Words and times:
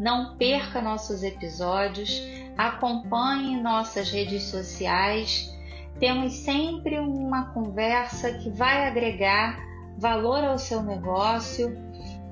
Não 0.00 0.34
perca 0.38 0.80
nossos 0.80 1.22
episódios, 1.22 2.22
acompanhe 2.56 3.60
nossas 3.60 4.10
redes 4.10 4.44
sociais. 4.44 5.54
Temos 5.98 6.32
sempre 6.32 6.98
uma 6.98 7.52
conversa 7.52 8.32
que 8.38 8.48
vai 8.48 8.88
agregar 8.88 9.60
valor 9.98 10.42
ao 10.42 10.56
seu 10.56 10.82
negócio 10.82 11.76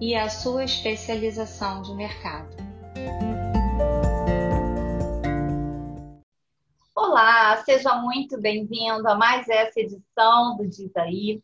e 0.00 0.14
à 0.14 0.30
sua 0.30 0.64
especialização 0.64 1.82
de 1.82 1.94
mercado. 1.94 2.56
Olá, 6.96 7.54
seja 7.66 7.96
muito 7.96 8.40
bem-vindo 8.40 9.06
a 9.06 9.14
mais 9.14 9.46
essa 9.46 9.78
edição 9.78 10.56
do 10.56 10.66
Diz 10.66 10.96
Aí. 10.96 11.42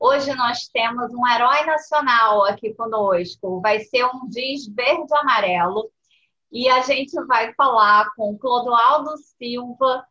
Hoje 0.00 0.32
nós 0.34 0.68
temos 0.68 1.12
um 1.12 1.26
herói 1.26 1.64
nacional 1.66 2.44
aqui 2.44 2.72
conosco. 2.72 3.60
Vai 3.60 3.80
ser 3.80 4.04
um 4.04 4.28
diz 4.28 4.68
verde 4.68 5.12
amarelo. 5.14 5.90
E 6.52 6.68
a 6.68 6.82
gente 6.82 7.14
vai 7.26 7.52
falar 7.54 8.08
com 8.14 8.38
Clodoaldo 8.38 9.16
Silva, 9.18 10.06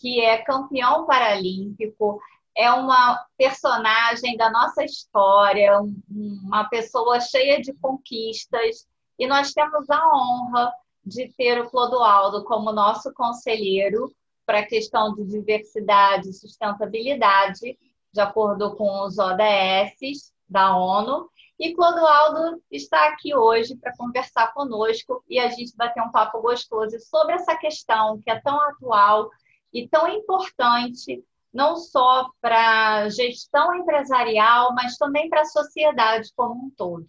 que 0.00 0.20
é 0.20 0.38
campeão 0.38 1.06
paralímpico, 1.06 2.20
é 2.56 2.70
uma 2.70 3.18
personagem 3.36 4.36
da 4.36 4.50
nossa 4.50 4.84
história, 4.84 5.80
uma 6.08 6.64
pessoa 6.68 7.20
cheia 7.20 7.60
de 7.60 7.72
conquistas. 7.74 8.86
E 9.18 9.26
nós 9.26 9.52
temos 9.52 9.90
a 9.90 10.08
honra 10.08 10.72
de 11.04 11.32
ter 11.36 11.60
o 11.60 11.68
Clodoaldo 11.68 12.44
como 12.44 12.72
nosso 12.72 13.12
conselheiro 13.12 14.14
para 14.46 14.60
a 14.60 14.66
questão 14.66 15.14
de 15.14 15.24
diversidade 15.24 16.28
e 16.28 16.32
sustentabilidade 16.32 17.76
de 18.12 18.20
acordo 18.20 18.76
com 18.76 19.04
os 19.04 19.18
ODS 19.18 20.32
da 20.46 20.76
ONU. 20.76 21.30
E 21.58 21.74
Clodoaldo 21.74 22.62
está 22.70 23.08
aqui 23.08 23.34
hoje 23.34 23.74
para 23.76 23.96
conversar 23.96 24.52
conosco 24.52 25.24
e 25.28 25.38
a 25.38 25.48
gente 25.48 25.74
bater 25.76 26.02
um 26.02 26.10
papo 26.10 26.42
gostoso 26.42 26.98
sobre 27.00 27.34
essa 27.34 27.56
questão 27.56 28.20
que 28.20 28.30
é 28.30 28.38
tão 28.40 28.60
atual 28.60 29.30
e 29.72 29.88
tão 29.88 30.06
importante, 30.08 31.24
não 31.52 31.76
só 31.76 32.28
para 32.40 32.96
a 32.96 33.08
gestão 33.08 33.74
empresarial, 33.74 34.74
mas 34.74 34.98
também 34.98 35.30
para 35.30 35.42
a 35.42 35.46
sociedade 35.46 36.30
como 36.36 36.66
um 36.66 36.70
todo. 36.76 37.06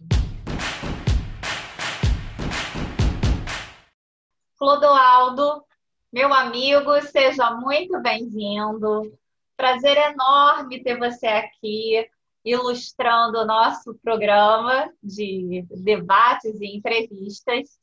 Clodoaldo, 4.56 5.64
meu 6.10 6.32
amigo, 6.32 6.98
seja 7.02 7.50
muito 7.50 8.00
bem-vindo. 8.00 9.12
Prazer 9.56 9.96
enorme 9.96 10.82
ter 10.82 10.98
você 10.98 11.26
aqui 11.26 12.08
ilustrando 12.44 13.38
o 13.38 13.46
nosso 13.46 13.94
programa 14.02 14.92
de 15.02 15.64
debates 15.70 16.60
e 16.60 16.76
entrevistas. 16.76 17.78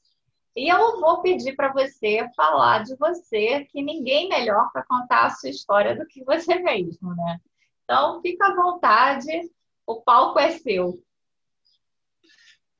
E 0.55 0.71
eu 0.71 0.99
vou 0.99 1.21
pedir 1.21 1.55
para 1.55 1.71
você 1.71 2.27
falar 2.35 2.83
de 2.83 2.95
você, 2.97 3.65
que 3.71 3.81
ninguém 3.81 4.29
melhor 4.29 4.69
para 4.71 4.83
contar 4.83 5.25
a 5.25 5.29
sua 5.29 5.49
história 5.49 5.95
do 5.95 6.05
que 6.05 6.23
você 6.23 6.59
mesmo, 6.59 7.15
né? 7.15 7.39
Então, 7.83 8.21
fica 8.21 8.47
à 8.47 8.55
vontade, 8.55 9.29
o 9.87 10.01
palco 10.01 10.39
é 10.39 10.51
seu. 10.51 11.01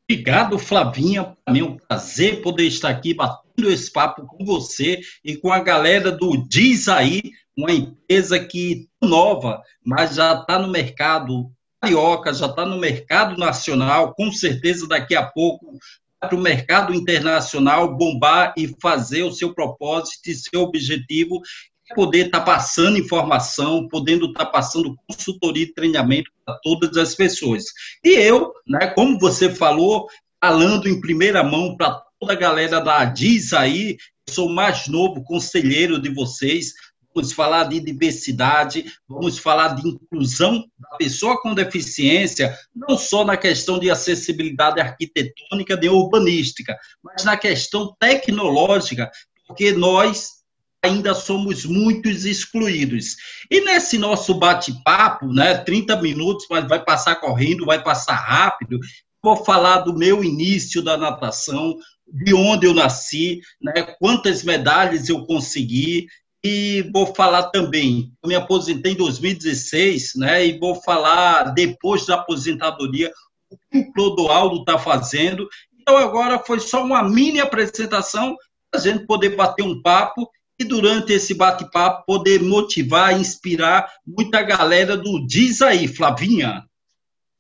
Obrigado, 0.04 0.60
Flavinha. 0.60 1.38
Para 1.44 1.54
mim 1.54 1.62
é 1.62 1.64
um 1.64 1.78
prazer 1.78 2.42
poder 2.42 2.68
estar 2.68 2.90
aqui 2.90 3.14
batendo 3.14 3.72
esse 3.72 3.90
papo 3.92 4.26
com 4.26 4.44
você 4.44 5.00
e 5.24 5.38
com 5.38 5.52
a 5.52 5.60
galera 5.60 6.12
do 6.12 6.36
Diz 6.48 6.90
Aí, 6.90 7.32
uma 7.58 7.72
empresa 7.72 8.40
que 8.40 8.88
nova, 9.02 9.62
mas 9.86 10.16
já 10.16 10.34
está 10.34 10.58
no 10.58 10.70
mercado 10.70 11.52
carioca, 11.82 12.34
já 12.34 12.46
está 12.46 12.66
no 12.66 12.78
mercado 12.78 13.38
nacional, 13.38 14.14
com 14.14 14.32
certeza 14.32 14.88
daqui 14.88 15.16
a 15.16 15.26
pouco 15.26 15.78
para 16.20 16.36
o 16.36 16.40
mercado 16.40 16.94
internacional 16.94 17.98
bombar 17.98 18.54
e 18.56 18.76
fazer 18.80 19.24
o 19.24 19.32
seu 19.32 19.54
propósito 19.54 20.30
e 20.30 20.36
seu 20.36 20.62
objetivo 20.62 21.42
é 21.90 21.96
poder 21.96 22.28
estar 22.28 22.40
tá 22.40 22.46
passando 22.46 23.00
informação, 23.00 23.88
podendo 23.88 24.28
estar 24.28 24.46
tá 24.46 24.52
passando 24.52 24.96
consultoria 25.08 25.64
e 25.64 25.74
treinamento 25.74 26.32
para 26.46 26.60
todas 26.62 26.96
as 26.96 27.16
pessoas. 27.16 27.66
E 28.04 28.10
eu, 28.10 28.54
né, 28.68 28.88
como 28.88 29.18
você 29.20 29.54
falou, 29.54 30.08
falando 30.40 30.88
em 30.88 31.02
primeira 31.02 31.44
mão 31.44 31.76
para 31.76 32.00
toda 32.20 32.34
a 32.34 32.36
galera 32.36 32.80
da 32.80 33.04
Diz 33.06 33.52
aí, 33.52 33.98
sou 34.30 34.48
mais 34.48 34.88
novo 34.88 35.24
conselheiro 35.24 36.00
de 36.00 36.14
vocês, 36.14 36.74
vamos 37.14 37.34
falar 37.34 37.66
de 37.66 37.80
diversidade, 37.80 38.86
vamos 39.08 39.38
falar 39.38 39.76
de 39.76 39.88
inclusão 39.88 40.66
da 40.80 40.98
pessoa 40.98 41.42
com 41.42 41.54
deficiência, 41.54 42.58
não 42.76 42.98
só 42.98 43.24
na 43.26 43.38
questão 43.38 43.80
de 43.80 43.90
acessibilidade 43.90 44.80
arquitetônica 44.80 45.80
e 45.82 45.90
urbanística, 45.90 46.78
mas 47.04 47.24
na 47.24 47.38
questão 47.38 47.96
tecnológica, 48.00 49.12
porque 49.48 49.72
nós 49.72 50.42
ainda 50.84 51.14
somos 51.14 51.66
muitos 51.66 52.26
excluídos. 52.26 53.16
E 53.50 53.62
nesse 53.62 53.98
nosso 53.98 54.34
bate-papo, 54.34 55.28
né, 55.28 55.56
30 55.56 56.02
minutos, 56.02 56.48
mas 56.50 56.68
vai 56.68 56.84
passar 56.84 57.16
correndo, 57.18 57.66
vai 57.66 57.84
passar 57.84 58.16
rápido, 58.16 58.80
vou 59.24 59.46
falar 59.46 59.80
do 59.80 59.96
meu 59.96 60.24
início 60.24 60.82
da 60.82 60.98
natação, 60.98 61.78
de 62.12 62.34
onde 62.34 62.66
eu 62.66 62.74
nasci, 62.74 63.42
né, 63.62 63.84
quantas 64.00 64.44
medalhas 64.44 65.08
eu 65.08 65.26
consegui, 65.26 66.08
e 66.44 66.90
vou 66.92 67.14
falar 67.14 67.50
também, 67.50 68.12
eu 68.22 68.28
me 68.28 68.36
aposentei 68.36 68.94
em 68.94 68.98
2016, 68.98 70.16
né, 70.16 70.46
e 70.46 70.58
vou 70.58 70.76
falar 70.76 71.54
depois 71.54 72.06
da 72.06 72.16
aposentadoria 72.16 73.12
o 73.50 73.58
que 73.58 73.78
o 73.78 73.94
Clodoaldo 73.94 74.62
está 74.62 74.80
fazendo. 74.80 75.48
Então 75.80 75.98
agora 75.98 76.40
foi 76.40 76.60
só 76.60 76.84
uma 76.84 77.04
mini 77.04 77.40
apresentação 77.40 78.36
para 78.72 78.80
a 78.80 78.84
gente 78.84 79.06
poder 79.06 79.36
bater 79.36 79.64
um 79.64 79.82
papo 79.82 80.30
e 80.60 80.64
durante 80.64 81.12
esse 81.14 81.34
bate-papo 81.34 82.06
poder 82.06 82.42
motivar, 82.42 83.20
inspirar 83.20 83.92
muita 84.06 84.42
galera 84.42 84.96
do 84.96 85.26
Diz 85.26 85.62
aí, 85.62 85.88
Flavinha. 85.88 86.64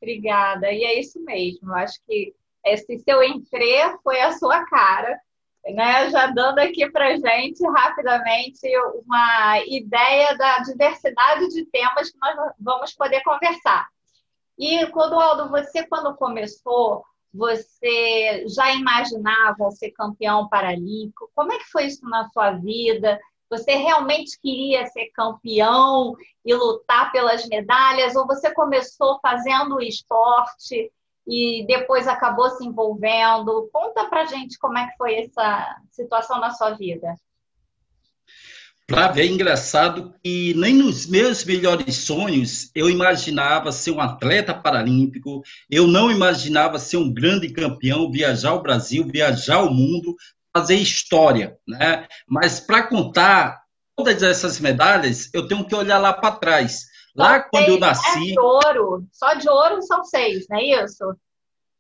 Obrigada, 0.01 0.71
e 0.71 0.83
é 0.83 0.99
isso 0.99 1.23
mesmo. 1.23 1.69
Eu 1.69 1.75
acho 1.75 1.99
que 2.07 2.33
esse 2.65 2.99
seu 2.99 3.23
entrê 3.23 3.95
foi 4.03 4.19
a 4.21 4.37
sua 4.37 4.65
cara 4.65 5.19
né, 5.65 6.09
já 6.09 6.27
dando 6.27 6.59
aqui 6.59 6.89
para 6.89 7.15
gente 7.15 7.63
rapidamente 7.67 8.67
uma 9.05 9.59
ideia 9.65 10.35
da 10.37 10.59
diversidade 10.59 11.49
de 11.49 11.65
temas 11.65 12.09
que 12.09 12.17
nós 12.19 12.53
vamos 12.59 12.93
poder 12.93 13.21
conversar. 13.23 13.87
E, 14.57 14.85
Clodoaldo, 14.87 15.49
você 15.49 15.85
quando 15.87 16.15
começou, 16.15 17.03
você 17.33 18.45
já 18.47 18.73
imaginava 18.73 19.71
ser 19.71 19.91
campeão 19.91 20.49
paralímpico? 20.49 21.31
Como 21.33 21.53
é 21.53 21.57
que 21.57 21.69
foi 21.71 21.85
isso 21.85 22.03
na 22.07 22.27
sua 22.29 22.51
vida? 22.51 23.19
Você 23.49 23.75
realmente 23.75 24.39
queria 24.41 24.85
ser 24.87 25.07
campeão 25.13 26.15
e 26.43 26.53
lutar 26.53 27.11
pelas 27.11 27.47
medalhas? 27.47 28.15
Ou 28.15 28.25
você 28.25 28.53
começou 28.53 29.19
fazendo 29.21 29.81
esporte 29.81 30.91
e 31.27 31.65
depois 31.67 32.07
acabou 32.07 32.49
se 32.49 32.65
envolvendo. 32.65 33.69
Conta 33.71 34.05
pra 34.05 34.25
gente 34.25 34.57
como 34.59 34.77
é 34.77 34.87
que 34.87 34.97
foi 34.97 35.15
essa 35.15 35.75
situação 35.91 36.39
na 36.39 36.51
sua 36.51 36.71
vida. 36.71 37.15
Flávia, 38.89 39.23
é 39.23 39.25
engraçado 39.25 40.13
que 40.21 40.53
nem 40.55 40.73
nos 40.73 41.07
meus 41.07 41.45
melhores 41.45 41.95
sonhos 41.95 42.69
eu 42.75 42.89
imaginava 42.89 43.71
ser 43.71 43.91
um 43.91 44.01
atleta 44.01 44.53
paralímpico, 44.53 45.41
eu 45.69 45.87
não 45.87 46.11
imaginava 46.11 46.77
ser 46.77 46.97
um 46.97 47.13
grande 47.13 47.47
campeão, 47.49 48.11
viajar 48.11 48.53
o 48.53 48.61
Brasil, 48.61 49.07
viajar 49.07 49.61
o 49.61 49.73
mundo, 49.73 50.13
fazer 50.53 50.75
história, 50.75 51.55
né? 51.65 52.05
Mas 52.27 52.59
para 52.59 52.83
contar 52.83 53.61
todas 53.95 54.21
essas 54.21 54.59
medalhas, 54.59 55.29
eu 55.33 55.47
tenho 55.47 55.65
que 55.65 55.73
olhar 55.75 55.97
lá 55.97 56.11
para 56.11 56.35
trás. 56.35 56.90
Lá 57.15 57.39
são 57.39 57.49
quando 57.51 57.67
eu 57.69 57.79
nasci. 57.79 58.31
É 58.31 58.33
de 58.33 58.39
ouro. 58.39 59.05
Só 59.11 59.33
de 59.33 59.49
ouro 59.49 59.81
são 59.81 60.03
seis, 60.03 60.45
não 60.49 60.57
é 60.57 60.83
isso? 60.83 61.15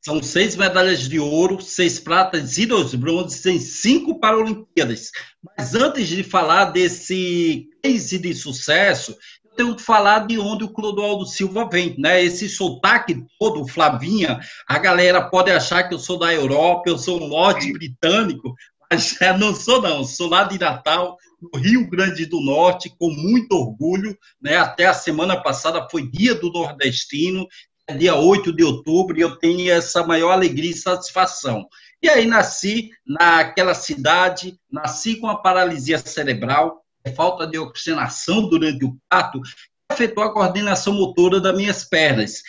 São 0.03 0.21
seis 0.23 0.55
medalhas 0.55 1.07
de 1.07 1.19
ouro, 1.19 1.61
seis 1.61 1.99
pratas 1.99 2.57
e 2.57 2.65
dois 2.65 2.95
bronzes 2.95 3.45
em 3.45 3.59
cinco 3.59 4.19
Paralimpíadas. 4.19 5.11
Mas 5.55 5.75
antes 5.75 6.07
de 6.07 6.23
falar 6.23 6.65
desse 6.65 7.69
case 7.83 8.17
de 8.17 8.33
sucesso, 8.33 9.15
tenho 9.55 9.75
que 9.75 9.81
falar 9.83 10.25
de 10.25 10.39
onde 10.39 10.63
o 10.63 10.69
Clodoaldo 10.69 11.25
Silva 11.25 11.69
vem, 11.69 11.95
né? 11.99 12.23
Esse 12.23 12.49
sotaque 12.49 13.23
todo, 13.39 13.67
Flavinha, 13.67 14.39
a 14.67 14.79
galera 14.79 15.29
pode 15.29 15.51
achar 15.51 15.83
que 15.83 15.93
eu 15.93 15.99
sou 15.99 16.17
da 16.17 16.33
Europa, 16.33 16.89
eu 16.89 16.97
sou 16.97 17.21
um 17.21 17.27
norte 17.27 17.71
britânico, 17.71 18.55
mas 18.91 19.21
é, 19.21 19.35
não 19.37 19.55
sou 19.55 19.81
não, 19.81 20.03
sou 20.03 20.27
lá 20.27 20.43
de 20.43 20.59
Natal, 20.59 21.17
no 21.41 21.57
Rio 21.57 21.89
Grande 21.89 22.25
do 22.25 22.41
Norte, 22.41 22.93
com 22.99 23.09
muito 23.09 23.53
orgulho, 23.53 24.17
né? 24.41 24.57
Até 24.57 24.85
a 24.85 24.93
semana 24.93 25.41
passada 25.41 25.87
foi 25.89 26.11
dia 26.11 26.35
do 26.35 26.51
nordestino, 26.51 27.47
é 27.87 27.95
dia 27.95 28.15
8 28.15 28.53
de 28.53 28.65
outubro, 28.65 29.17
e 29.17 29.21
eu 29.21 29.37
tenho 29.37 29.71
essa 29.71 30.05
maior 30.05 30.31
alegria 30.31 30.71
e 30.71 30.77
satisfação. 30.77 31.67
E 32.03 32.09
aí 32.09 32.25
nasci 32.25 32.91
naquela 33.07 33.73
cidade, 33.73 34.59
nasci 34.69 35.15
com 35.15 35.27
a 35.27 35.37
paralisia 35.37 35.97
cerebral, 35.97 36.81
falta 37.15 37.47
de 37.47 37.57
oxigenação 37.57 38.49
durante 38.49 38.83
o 38.83 38.97
parto, 39.09 39.41
afetou 39.89 40.23
a 40.23 40.33
coordenação 40.33 40.93
motora 40.93 41.39
das 41.39 41.55
minhas 41.55 41.85
pernas. 41.85 42.41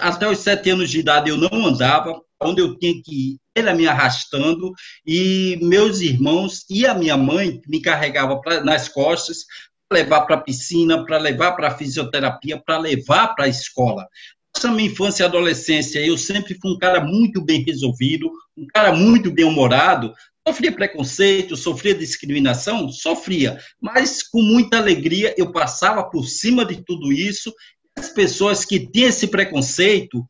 Até 0.00 0.28
os 0.28 0.38
sete 0.40 0.68
anos 0.70 0.90
de 0.90 1.00
idade 1.00 1.30
eu 1.30 1.38
não 1.38 1.66
andava, 1.66 2.20
onde 2.42 2.60
eu 2.60 2.78
tinha 2.78 2.92
que 3.02 3.30
ir, 3.32 3.38
ele 3.54 3.72
me 3.72 3.86
arrastando, 3.86 4.72
e 5.06 5.58
meus 5.62 6.00
irmãos 6.00 6.66
e 6.68 6.86
a 6.86 6.94
minha 6.94 7.16
mãe 7.16 7.62
me 7.66 7.80
carregava 7.80 8.40
nas 8.62 8.88
costas 8.88 9.44
para 9.88 10.00
levar 10.00 10.22
para 10.22 10.36
a 10.36 10.40
piscina, 10.40 11.04
para 11.06 11.16
levar 11.16 11.52
para 11.52 11.68
a 11.68 11.74
fisioterapia, 11.74 12.60
para 12.64 12.78
levar 12.78 13.28
para 13.34 13.46
a 13.46 13.48
escola. 13.48 14.06
Nessa 14.54 14.70
minha 14.70 14.90
infância 14.90 15.22
e 15.22 15.26
adolescência, 15.26 16.04
eu 16.04 16.18
sempre 16.18 16.58
fui 16.60 16.72
um 16.72 16.78
cara 16.78 17.00
muito 17.00 17.42
bem 17.42 17.62
resolvido, 17.64 18.30
um 18.56 18.66
cara 18.66 18.92
muito 18.92 19.30
bem-humorado, 19.30 20.12
Sofria 20.46 20.72
preconceito, 20.72 21.56
sofria 21.56 21.94
discriminação? 21.94 22.90
Sofria, 22.90 23.58
mas 23.80 24.22
com 24.22 24.42
muita 24.42 24.76
alegria 24.76 25.34
eu 25.38 25.50
passava 25.50 26.04
por 26.04 26.26
cima 26.26 26.66
de 26.66 26.84
tudo 26.84 27.10
isso. 27.10 27.50
As 27.96 28.08
pessoas 28.08 28.64
que 28.64 28.80
tinham 28.86 29.08
esse 29.08 29.28
preconceito, 29.28 30.26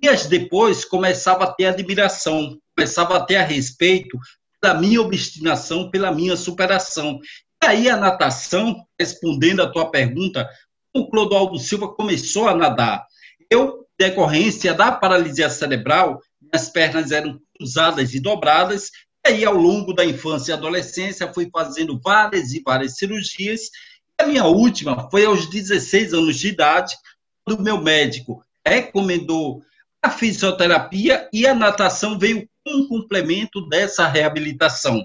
dias 0.00 0.26
depois, 0.26 0.84
começavam 0.84 1.46
a 1.46 1.52
ter 1.52 1.66
admiração, 1.66 2.58
começavam 2.76 3.16
a 3.16 3.24
ter 3.24 3.36
a 3.36 3.44
respeito 3.44 4.18
pela 4.60 4.74
minha 4.74 5.00
obstinação, 5.00 5.90
pela 5.90 6.12
minha 6.12 6.36
superação. 6.36 7.18
E 7.62 7.66
aí 7.66 7.88
a 7.88 7.96
natação, 7.96 8.84
respondendo 8.98 9.62
a 9.62 9.70
tua 9.70 9.90
pergunta, 9.90 10.48
o 10.94 11.08
Clodoaldo 11.10 11.58
Silva 11.58 11.88
começou 11.88 12.48
a 12.48 12.54
nadar. 12.54 13.04
Eu, 13.50 13.86
decorrência 13.98 14.74
da 14.74 14.92
paralisia 14.92 15.50
cerebral, 15.50 16.20
minhas 16.40 16.68
pernas 16.68 17.12
eram 17.12 17.38
cruzadas 17.56 18.14
e 18.14 18.20
dobradas, 18.20 18.90
e 19.24 19.28
aí, 19.28 19.44
ao 19.44 19.54
longo 19.54 19.92
da 19.92 20.04
infância 20.04 20.50
e 20.50 20.54
adolescência, 20.54 21.32
fui 21.32 21.48
fazendo 21.48 22.00
várias 22.02 22.52
e 22.52 22.60
várias 22.60 22.96
cirurgias. 22.96 23.70
A 24.18 24.26
minha 24.26 24.44
última 24.44 25.10
foi 25.10 25.24
aos 25.24 25.48
16 25.48 26.14
anos 26.14 26.38
de 26.38 26.48
idade, 26.48 26.96
quando 27.44 27.62
meu 27.62 27.80
médico 27.80 28.44
recomendou 28.66 29.62
a 30.02 30.10
fisioterapia 30.10 31.28
e 31.32 31.46
a 31.46 31.54
natação 31.54 32.18
veio 32.18 32.48
um 32.66 32.86
complemento 32.86 33.68
dessa 33.68 34.06
reabilitação. 34.06 35.04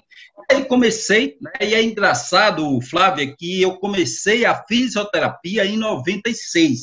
Aí 0.50 0.64
comecei, 0.66 1.38
né, 1.42 1.68
e 1.68 1.74
é 1.74 1.84
engraçado, 1.84 2.80
Flávia, 2.82 3.36
que 3.36 3.62
eu 3.62 3.78
comecei 3.78 4.46
a 4.46 4.64
fisioterapia 4.64 5.66
em 5.66 5.78
96. 5.78 6.82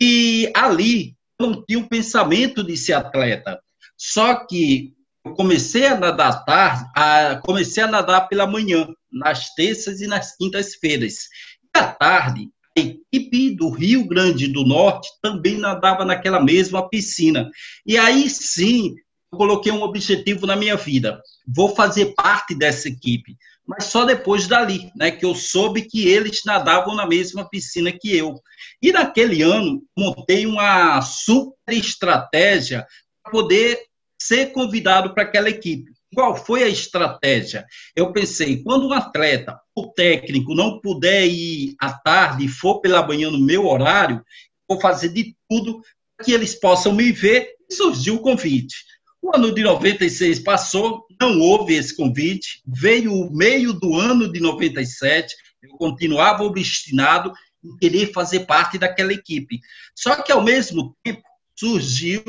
E 0.00 0.50
ali 0.54 1.14
eu 1.38 1.48
não 1.48 1.64
tinha 1.64 1.78
o 1.78 1.88
pensamento 1.88 2.62
de 2.62 2.76
ser 2.76 2.92
atleta. 2.92 3.58
Só 3.96 4.46
que 4.46 4.94
eu 5.24 5.34
comecei 5.34 5.86
a 5.86 5.98
nadar 5.98 6.44
tarde, 6.44 6.84
a, 6.94 7.40
comecei 7.44 7.82
a 7.82 7.88
nadar 7.88 8.28
pela 8.28 8.46
manhã, 8.46 8.86
nas 9.18 9.54
terças 9.54 10.00
e 10.00 10.06
nas 10.06 10.36
quintas-feiras. 10.36 11.28
E 11.74 11.78
à 11.78 11.86
tarde, 11.86 12.48
a 12.76 12.80
equipe 12.80 13.56
do 13.56 13.70
Rio 13.70 14.06
Grande 14.06 14.48
do 14.48 14.64
Norte 14.64 15.08
também 15.22 15.58
nadava 15.58 16.04
naquela 16.04 16.42
mesma 16.42 16.88
piscina. 16.88 17.50
E 17.86 17.96
aí 17.96 18.28
sim, 18.28 18.94
eu 19.32 19.38
coloquei 19.38 19.72
um 19.72 19.82
objetivo 19.82 20.46
na 20.46 20.56
minha 20.56 20.76
vida. 20.76 21.20
Vou 21.46 21.74
fazer 21.74 22.14
parte 22.14 22.54
dessa 22.54 22.88
equipe. 22.88 23.36
Mas 23.66 23.84
só 23.84 24.04
depois 24.04 24.46
dali, 24.46 24.92
né, 24.94 25.10
que 25.10 25.24
eu 25.24 25.34
soube 25.34 25.82
que 25.82 26.06
eles 26.06 26.42
nadavam 26.44 26.94
na 26.94 27.06
mesma 27.06 27.48
piscina 27.48 27.90
que 27.90 28.14
eu. 28.16 28.40
E 28.80 28.92
naquele 28.92 29.42
ano, 29.42 29.82
montei 29.96 30.46
uma 30.46 31.00
super 31.02 31.72
estratégia 31.72 32.86
para 33.22 33.32
poder 33.32 33.80
ser 34.20 34.52
convidado 34.52 35.12
para 35.12 35.24
aquela 35.24 35.48
equipe. 35.48 35.95
Qual 36.14 36.36
foi 36.36 36.62
a 36.62 36.68
estratégia? 36.68 37.66
Eu 37.94 38.12
pensei, 38.12 38.62
quando 38.62 38.88
um 38.88 38.92
atleta, 38.92 39.58
o 39.74 39.88
técnico, 39.88 40.54
não 40.54 40.80
puder 40.80 41.26
ir 41.26 41.74
à 41.80 41.92
tarde 41.92 42.44
e 42.44 42.48
for 42.48 42.80
pela 42.80 43.06
manhã 43.06 43.30
no 43.30 43.38
meu 43.38 43.66
horário, 43.66 44.22
vou 44.68 44.80
fazer 44.80 45.08
de 45.10 45.34
tudo 45.48 45.80
para 46.16 46.24
que 46.24 46.32
eles 46.32 46.54
possam 46.54 46.92
me 46.92 47.12
ver. 47.12 47.54
E 47.68 47.74
surgiu 47.74 48.14
o 48.14 48.20
convite. 48.20 48.76
O 49.20 49.34
ano 49.34 49.52
de 49.52 49.62
96 49.62 50.38
passou, 50.38 51.04
não 51.20 51.40
houve 51.40 51.74
esse 51.74 51.96
convite. 51.96 52.62
Veio 52.64 53.12
o 53.12 53.34
meio 53.34 53.72
do 53.72 53.94
ano 53.94 54.30
de 54.30 54.38
97, 54.38 55.34
eu 55.62 55.70
continuava 55.70 56.44
obstinado 56.44 57.32
em 57.64 57.76
querer 57.78 58.12
fazer 58.12 58.46
parte 58.46 58.78
daquela 58.78 59.12
equipe. 59.12 59.58
Só 59.96 60.22
que, 60.22 60.30
ao 60.30 60.42
mesmo 60.42 60.96
tempo, 61.02 61.22
surgiu 61.56 62.24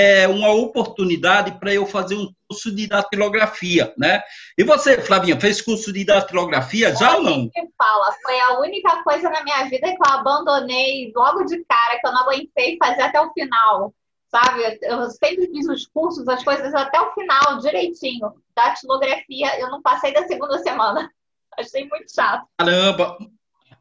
é, 0.00 0.28
uma 0.28 0.50
oportunidade 0.50 1.58
para 1.58 1.74
eu 1.74 1.84
fazer 1.84 2.14
um 2.14 2.32
curso 2.48 2.74
de 2.74 2.86
datilografia, 2.86 3.92
né? 3.98 4.22
E 4.56 4.64
você, 4.64 5.00
Flavinha, 5.00 5.38
fez 5.38 5.60
curso 5.60 5.92
de 5.92 6.04
datilografia 6.04 6.94
já 6.96 7.16
ou 7.16 7.22
não? 7.22 7.50
Que 7.50 7.68
fala, 7.76 8.12
foi 8.22 8.40
a 8.40 8.60
única 8.60 9.02
coisa 9.02 9.28
na 9.28 9.44
minha 9.44 9.64
vida 9.64 9.88
que 9.88 9.96
eu 9.96 10.12
abandonei 10.12 11.12
logo 11.14 11.44
de 11.44 11.62
cara, 11.64 12.00
que 12.00 12.06
eu 12.06 12.12
não 12.12 12.22
aguentei 12.22 12.78
fazer 12.78 13.02
até 13.02 13.20
o 13.20 13.30
final, 13.32 13.94
sabe? 14.30 14.78
Eu 14.82 15.10
sempre 15.10 15.46
fiz 15.48 15.68
os 15.68 15.86
cursos, 15.86 16.26
as 16.28 16.42
coisas 16.42 16.74
até 16.74 16.98
o 16.98 17.12
final, 17.12 17.58
direitinho. 17.58 18.32
Datilografia, 18.56 19.60
eu 19.60 19.70
não 19.70 19.82
passei 19.82 20.14
da 20.14 20.26
segunda 20.26 20.58
semana. 20.60 21.10
Achei 21.58 21.86
muito 21.86 22.10
chato. 22.14 22.46
Caramba, 22.58 23.18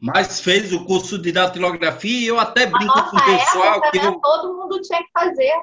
mas 0.02 0.42
fez 0.42 0.74
o 0.74 0.86
curso 0.86 1.18
de 1.18 1.32
datilografia 1.32 2.20
e 2.20 2.28
eu 2.28 2.40
até 2.40 2.66
brinco 2.66 3.10
com 3.10 3.18
o 3.18 3.26
pessoal 3.26 3.76
época, 3.76 3.92
que 3.92 3.98
eu... 3.98 4.20
todo 4.20 4.58
mundo 4.58 4.82
tinha 4.82 5.00
que 5.00 5.10
fazer. 5.14 5.54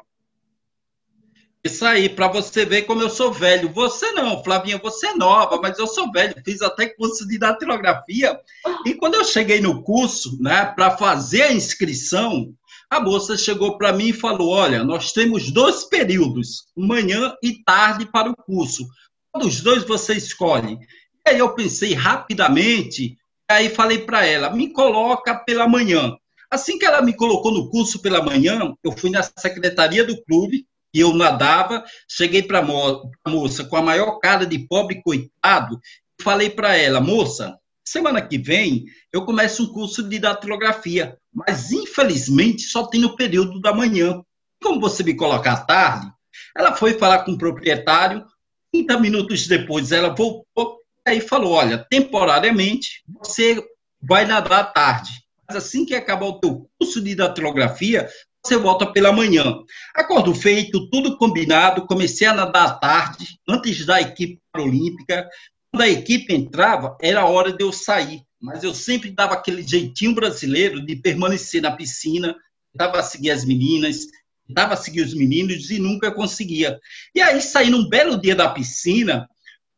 Isso 1.66 1.84
aí, 1.84 2.08
para 2.08 2.28
você 2.28 2.64
ver 2.64 2.82
como 2.82 3.02
eu 3.02 3.10
sou 3.10 3.32
velho. 3.32 3.72
Você 3.72 4.12
não, 4.12 4.42
Flavinha, 4.44 4.78
você 4.78 5.08
é 5.08 5.14
nova, 5.14 5.60
mas 5.60 5.76
eu 5.78 5.86
sou 5.88 6.12
velho. 6.12 6.34
Fiz 6.44 6.62
até 6.62 6.88
curso 6.88 7.26
de 7.26 7.38
datilografia. 7.38 8.38
E 8.84 8.94
quando 8.94 9.16
eu 9.16 9.24
cheguei 9.24 9.60
no 9.60 9.82
curso, 9.82 10.40
né, 10.40 10.64
para 10.64 10.96
fazer 10.96 11.42
a 11.42 11.52
inscrição, 11.52 12.54
a 12.88 13.00
moça 13.00 13.36
chegou 13.36 13.76
para 13.76 13.92
mim 13.92 14.08
e 14.08 14.12
falou: 14.12 14.50
Olha, 14.50 14.84
nós 14.84 15.12
temos 15.12 15.50
dois 15.50 15.82
períodos, 15.84 16.68
manhã 16.76 17.35
e 17.42 17.64
tarde, 17.64 18.06
para 18.06 18.30
o 18.30 18.37
curso. 18.37 18.87
Qual 19.32 19.42
dos 19.42 19.61
dois 19.61 19.82
você 19.82 20.14
escolhe? 20.14 20.78
E 21.26 21.30
aí 21.30 21.38
eu 21.38 21.52
pensei 21.52 21.94
rapidamente, 21.94 23.18
aí 23.49 23.68
falei 23.70 23.99
para 23.99 24.25
ela: 24.25 24.50
Me 24.50 24.73
coloca 24.73 25.35
pela 25.35 25.68
manhã. 25.68 26.16
Assim 26.49 26.78
que 26.78 26.87
ela 26.87 27.02
me 27.02 27.12
colocou 27.12 27.50
no 27.52 27.68
curso 27.68 28.00
pela 28.00 28.23
manhã, 28.23 28.73
eu 28.85 28.92
fui 28.92 29.11
na 29.11 29.20
secretaria 29.37 30.04
do 30.04 30.23
clube, 30.23 30.64
e 30.95 31.00
eu 31.00 31.12
nadava, 31.12 31.85
cheguei 32.09 32.43
para 32.43 32.61
a 32.61 33.31
moça 33.31 33.64
com 33.64 33.76
a 33.76 33.83
maior 33.83 34.19
cara 34.19 34.47
de 34.47 34.59
pobre 34.59 35.02
coitado, 35.02 35.78
falei 36.21 36.50
para 36.50 36.76
ela, 36.76 37.00
moça, 37.00 37.59
semana 37.85 38.21
que 38.21 38.38
vem 38.38 38.85
eu 39.12 39.25
começo 39.25 39.64
um 39.64 39.73
curso 39.73 40.02
de 40.02 40.19
datilografia, 40.19 41.16
mas 41.33 41.71
infelizmente 41.71 42.62
só 42.62 42.87
tem 42.87 43.00
no 43.00 43.16
período 43.16 43.61
da 43.61 43.73
manhã. 43.73 44.23
Como 44.62 44.81
você 44.81 45.02
me 45.02 45.14
coloca 45.14 45.52
à 45.52 45.57
tarde? 45.57 46.11
Ela 46.57 46.75
foi 46.75 46.95
falar 46.95 47.25
com 47.25 47.33
o 47.33 47.38
proprietário, 47.38 48.25
30 48.73 48.99
minutos 49.00 49.47
depois 49.47 49.93
ela 49.93 50.14
voltou 50.14 50.81
e 51.07 51.21
falou, 51.21 51.52
olha, 51.52 51.87
temporariamente 51.88 53.02
você 53.21 53.62
vai 54.02 54.25
nadar 54.25 54.61
à 54.61 54.64
tarde, 54.64 55.11
mas 55.47 55.57
assim 55.57 55.85
que 55.85 55.95
acabar 55.95 56.26
o 56.26 56.40
teu 56.40 56.69
curso 56.78 57.00
de 57.00 57.14
datilografia, 57.14 58.09
você 58.47 58.57
volta 58.57 58.87
pela 58.87 59.12
manhã. 59.12 59.59
Acordo 59.95 60.33
feito, 60.33 60.88
tudo 60.88 61.19
combinado, 61.19 61.87
comecei 61.87 62.26
a 62.26 62.33
nadar 62.33 62.67
à 62.67 62.75
tarde, 62.75 63.38
antes 63.49 63.85
da 63.85 64.00
equipe 64.00 64.38
olímpica. 64.57 65.29
Quando 65.71 65.83
a 65.83 65.88
equipe 65.88 66.33
entrava, 66.33 66.97
era 67.03 67.26
hora 67.26 67.53
de 67.53 67.65
eu 67.65 67.73
sair, 67.73 68.23
mas 68.41 68.62
eu 68.62 68.73
sempre 68.73 69.11
dava 69.11 69.35
aquele 69.35 69.62
jeitinho 69.62 70.15
brasileiro 70.15 70.85
de 70.85 70.95
permanecer 70.95 71.61
na 71.61 71.73
piscina, 71.73 72.37
tentava 72.73 73.03
seguir 73.03 73.33
as 73.33 73.45
meninas, 73.45 74.07
tentava 74.47 74.76
seguir 74.76 75.03
os 75.03 75.12
meninos 75.12 75.71
e 75.71 75.81
nunca 75.81 76.12
conseguia. 76.12 76.79
E 77.15 77.21
aí, 77.21 77.41
saí 77.41 77.69
num 77.69 77.88
belo 77.88 78.17
dia 78.17 78.37
da 78.37 78.49
piscina, 78.49 79.29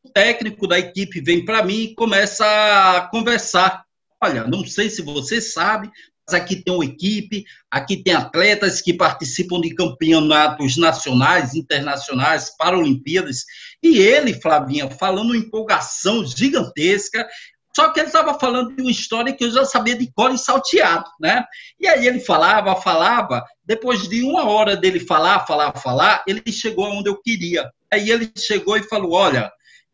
o 0.03 0.11
técnico 0.11 0.67
da 0.67 0.79
equipe 0.79 1.23
vem 1.23 1.43
para 1.43 1.65
mim 1.65 1.85
e 1.85 1.95
começa 1.95 2.45
a 2.45 3.09
conversar. 3.09 3.85
Olha, 4.23 4.45
não 4.45 4.67
sei 4.67 4.91
se 4.91 5.01
você 5.01 5.41
sabe, 5.41 5.91
aqui 6.35 6.57
tem 6.57 6.75
uma 6.75 6.85
equipe, 6.85 7.45
aqui 7.71 8.03
tem 8.03 8.15
atletas 8.15 8.81
que 8.81 8.93
participam 8.93 9.61
de 9.61 9.75
campeonatos 9.75 10.77
nacionais, 10.77 11.55
internacionais, 11.55 12.55
Paralimpíadas, 12.57 13.45
e 13.83 13.99
ele, 13.99 14.35
Flavinha, 14.35 14.91
falando 14.91 15.31
uma 15.31 15.37
empolgação 15.37 16.25
gigantesca, 16.25 17.27
Só 17.75 17.93
que 17.93 18.01
ele 18.01 18.09
estava 18.09 18.39
falando 18.39 18.75
de 18.75 18.83
uma 18.83 18.91
história 18.91 19.33
que 19.33 19.45
eu 19.45 19.51
já 19.53 19.65
sabia 19.65 19.97
de 19.97 20.11
cor 20.13 20.33
e 20.33 20.39
salteado, 20.39 21.09
né? 21.21 21.45
E 21.79 21.87
aí 21.87 22.07
ele 22.07 22.19
falava, 22.19 22.75
falava, 22.75 23.45
depois 23.65 24.09
de 24.09 24.23
uma 24.23 24.49
hora 24.49 24.77
dele 24.77 24.99
falar, 24.99 25.47
falar, 25.47 25.73
falar, 25.75 26.25
ele 26.27 26.43
chegou 26.51 26.87
aonde 26.87 27.09
eu 27.09 27.21
queria. 27.21 27.71
Aí 27.93 28.11
ele 28.11 28.31
chegou 28.37 28.77
e 28.77 28.83
falou: 28.83 29.13
Olha, 29.13 29.53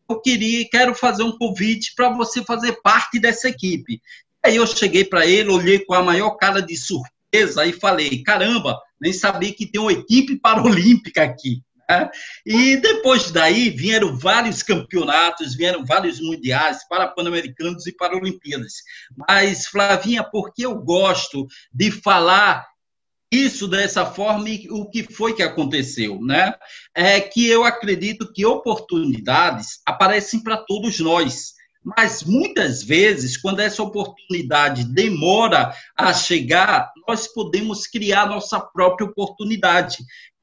eu 0.09 0.21
queria, 0.21 0.67
quero 0.69 0.93
fazer 0.93 1.23
um 1.23 1.37
convite 1.37 1.93
para 1.95 2.09
você 2.09 2.43
fazer 2.43 2.79
parte 2.81 3.19
dessa 3.19 3.49
equipe. 3.49 4.01
Aí 4.45 4.57
eu 4.57 4.67
cheguei 4.67 5.03
para 5.03 5.25
ele, 5.25 5.49
olhei 5.49 5.79
com 5.79 5.95
a 5.95 6.03
maior 6.03 6.37
cara 6.37 6.61
de 6.61 6.77
surpresa 6.77 7.65
e 7.65 7.73
falei: 7.73 8.21
caramba, 8.21 8.79
nem 9.01 9.11
sabia 9.11 9.51
que 9.51 9.65
tem 9.65 9.81
uma 9.81 9.91
equipe 9.91 10.39
paralímpica 10.39 11.23
aqui. 11.23 11.63
Né? 11.89 12.09
E 12.45 12.77
depois 12.77 13.31
daí 13.31 13.71
vieram 13.71 14.15
vários 14.15 14.61
campeonatos, 14.61 15.55
vieram 15.55 15.83
vários 15.83 16.21
mundiais 16.21 16.87
para 16.87 17.07
Pan-Americanos 17.07 17.87
e 17.87 17.91
para 17.91 18.15
Olimpíadas. 18.15 18.73
Mas, 19.27 19.65
Flavinha, 19.65 20.23
porque 20.23 20.63
eu 20.63 20.75
gosto 20.75 21.47
de 21.73 21.89
falar 21.89 22.67
isso 23.31 23.67
dessa 23.67 24.05
forma 24.05 24.47
e 24.47 24.67
o 24.69 24.87
que 24.87 25.11
foi 25.11 25.33
que 25.33 25.41
aconteceu, 25.41 26.21
né? 26.21 26.53
É 26.93 27.19
que 27.19 27.47
eu 27.47 27.63
acredito 27.63 28.31
que 28.31 28.45
oportunidades 28.45 29.79
aparecem 29.87 30.43
para 30.43 30.57
todos 30.57 30.99
nós. 30.99 31.54
Mas 31.85 32.23
muitas 32.23 32.81
vezes, 32.81 33.37
quando 33.37 33.59
essa 33.59 33.83
oportunidade 33.83 34.83
demora 34.85 35.71
a 35.95 36.11
chegar, 36.13 36.91
nós 37.07 37.27
podemos 37.27 37.85
criar 37.85 38.27
nossa 38.27 38.59
própria 38.59 39.05
oportunidade. 39.07 39.97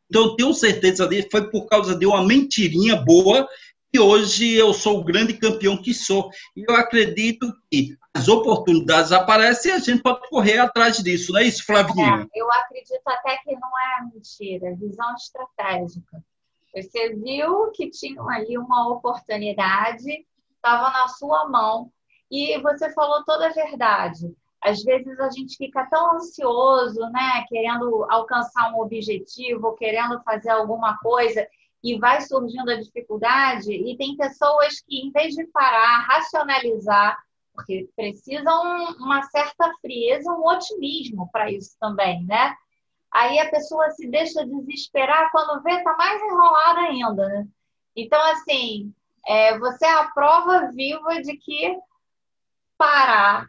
Então, 0.09 0.37
tenho 0.37 0.55
certeza 0.55 1.09
que 1.09 1.29
foi 1.31 1.51
por 1.51 1.67
causa 1.67 1.97
de 1.97 2.07
uma 2.07 2.25
mentirinha 2.25 2.95
boa 2.95 3.49
que 3.93 3.99
hoje 3.99 4.53
eu 4.55 4.73
sou 4.73 5.01
o 5.01 5.05
grande 5.05 5.35
campeão 5.35 5.77
que 5.77 5.93
sou. 5.93 6.31
E 6.57 6.65
eu 6.67 6.75
acredito 6.77 7.53
que 7.71 7.97
as 8.15 8.29
oportunidades 8.29 9.11
aparecem 9.11 9.73
e 9.73 9.75
a 9.75 9.79
gente 9.79 10.03
pode 10.03 10.29
correr 10.29 10.59
atrás 10.59 10.99
disso, 10.99 11.33
não 11.33 11.41
é 11.41 11.45
isso, 11.45 11.65
Flavinha? 11.65 12.27
É, 12.35 12.41
eu 12.41 12.51
acredito 12.53 13.03
até 13.07 13.37
que 13.39 13.53
não 13.53 13.69
é 13.69 14.15
mentira, 14.15 14.69
é 14.69 14.75
visão 14.75 15.15
estratégica. 15.15 16.25
Você 16.75 17.15
viu 17.15 17.71
que 17.73 17.91
tinha 17.91 18.23
ali 18.31 18.57
uma 18.57 18.89
oportunidade 18.89 20.25
estava 20.63 20.91
na 20.91 21.09
sua 21.09 21.49
mão. 21.49 21.93
E 22.31 22.57
você 22.63 22.91
falou 22.93 23.25
toda 23.25 23.49
a 23.49 23.53
verdade. 23.53 24.35
Às 24.63 24.83
vezes 24.85 25.19
a 25.19 25.29
gente 25.29 25.57
fica 25.57 25.85
tão 25.91 26.15
ansioso, 26.15 27.01
né, 27.11 27.45
querendo 27.49 28.07
alcançar 28.09 28.73
um 28.73 28.81
objetivo, 28.81 29.75
querendo 29.75 30.23
fazer 30.23 30.51
alguma 30.51 30.97
coisa 30.99 31.47
e 31.83 31.99
vai 31.99 32.21
surgindo 32.21 32.71
a 32.71 32.81
dificuldade 32.81 33.73
e 33.73 33.97
tem 33.97 34.17
pessoas 34.17 34.81
que 34.81 35.01
em 35.01 35.11
vez 35.11 35.35
de 35.35 35.45
parar, 35.47 36.07
racionalizar, 36.07 37.19
porque 37.53 37.89
precisam 37.97 38.95
uma 39.01 39.25
certa 39.25 39.69
frieza, 39.81 40.31
um 40.31 40.47
otimismo 40.47 41.29
para 41.33 41.51
isso 41.51 41.77
também, 41.81 42.25
né? 42.25 42.55
Aí 43.11 43.41
a 43.41 43.51
pessoa 43.51 43.91
se 43.91 44.09
deixa 44.09 44.47
desesperar 44.47 45.31
quando 45.33 45.61
vê 45.63 45.83
tá 45.83 45.97
mais 45.97 46.23
enrolada 46.23 46.81
ainda, 46.83 47.29
né? 47.29 47.49
Então 47.97 48.21
assim, 48.31 48.95
é, 49.27 49.59
você 49.59 49.87
é 49.87 49.93
a 49.93 50.11
prova 50.11 50.71
viva 50.73 51.21
de 51.23 51.37
que 51.37 51.77
parar, 52.77 53.49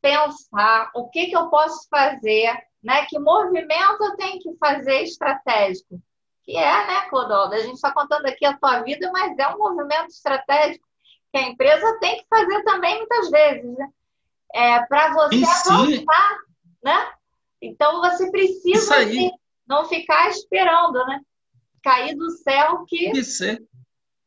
pensar 0.00 0.90
o 0.94 1.08
que, 1.08 1.26
que 1.26 1.36
eu 1.36 1.48
posso 1.48 1.88
fazer, 1.88 2.52
né? 2.82 3.06
Que 3.06 3.18
movimento 3.18 4.02
eu 4.02 4.16
tenho 4.16 4.40
que 4.40 4.56
fazer 4.58 5.02
estratégico? 5.02 6.00
Que 6.42 6.56
é, 6.56 6.86
né, 6.86 7.08
Clodoaldo? 7.08 7.54
A 7.54 7.60
gente 7.60 7.74
está 7.74 7.92
contando 7.92 8.26
aqui 8.26 8.44
a 8.44 8.56
tua 8.56 8.82
vida, 8.82 9.10
mas 9.12 9.36
é 9.38 9.48
um 9.48 9.58
movimento 9.58 10.08
estratégico 10.08 10.86
que 11.32 11.38
a 11.38 11.48
empresa 11.48 11.98
tem 12.00 12.18
que 12.18 12.26
fazer 12.28 12.62
também 12.64 12.98
muitas 12.98 13.30
vezes, 13.30 13.76
né? 13.76 13.88
É, 14.54 14.80
para 14.86 15.12
você 15.12 15.44
avançar, 15.44 16.38
né? 16.82 17.12
Então 17.60 18.00
você 18.00 18.30
precisa 18.30 18.94
não 19.66 19.84
ficar 19.86 20.28
esperando, 20.30 21.04
né? 21.06 21.20
Cair 21.82 22.16
do 22.16 22.30
céu 22.30 22.84
que. 22.86 23.10
Isso 23.10 23.44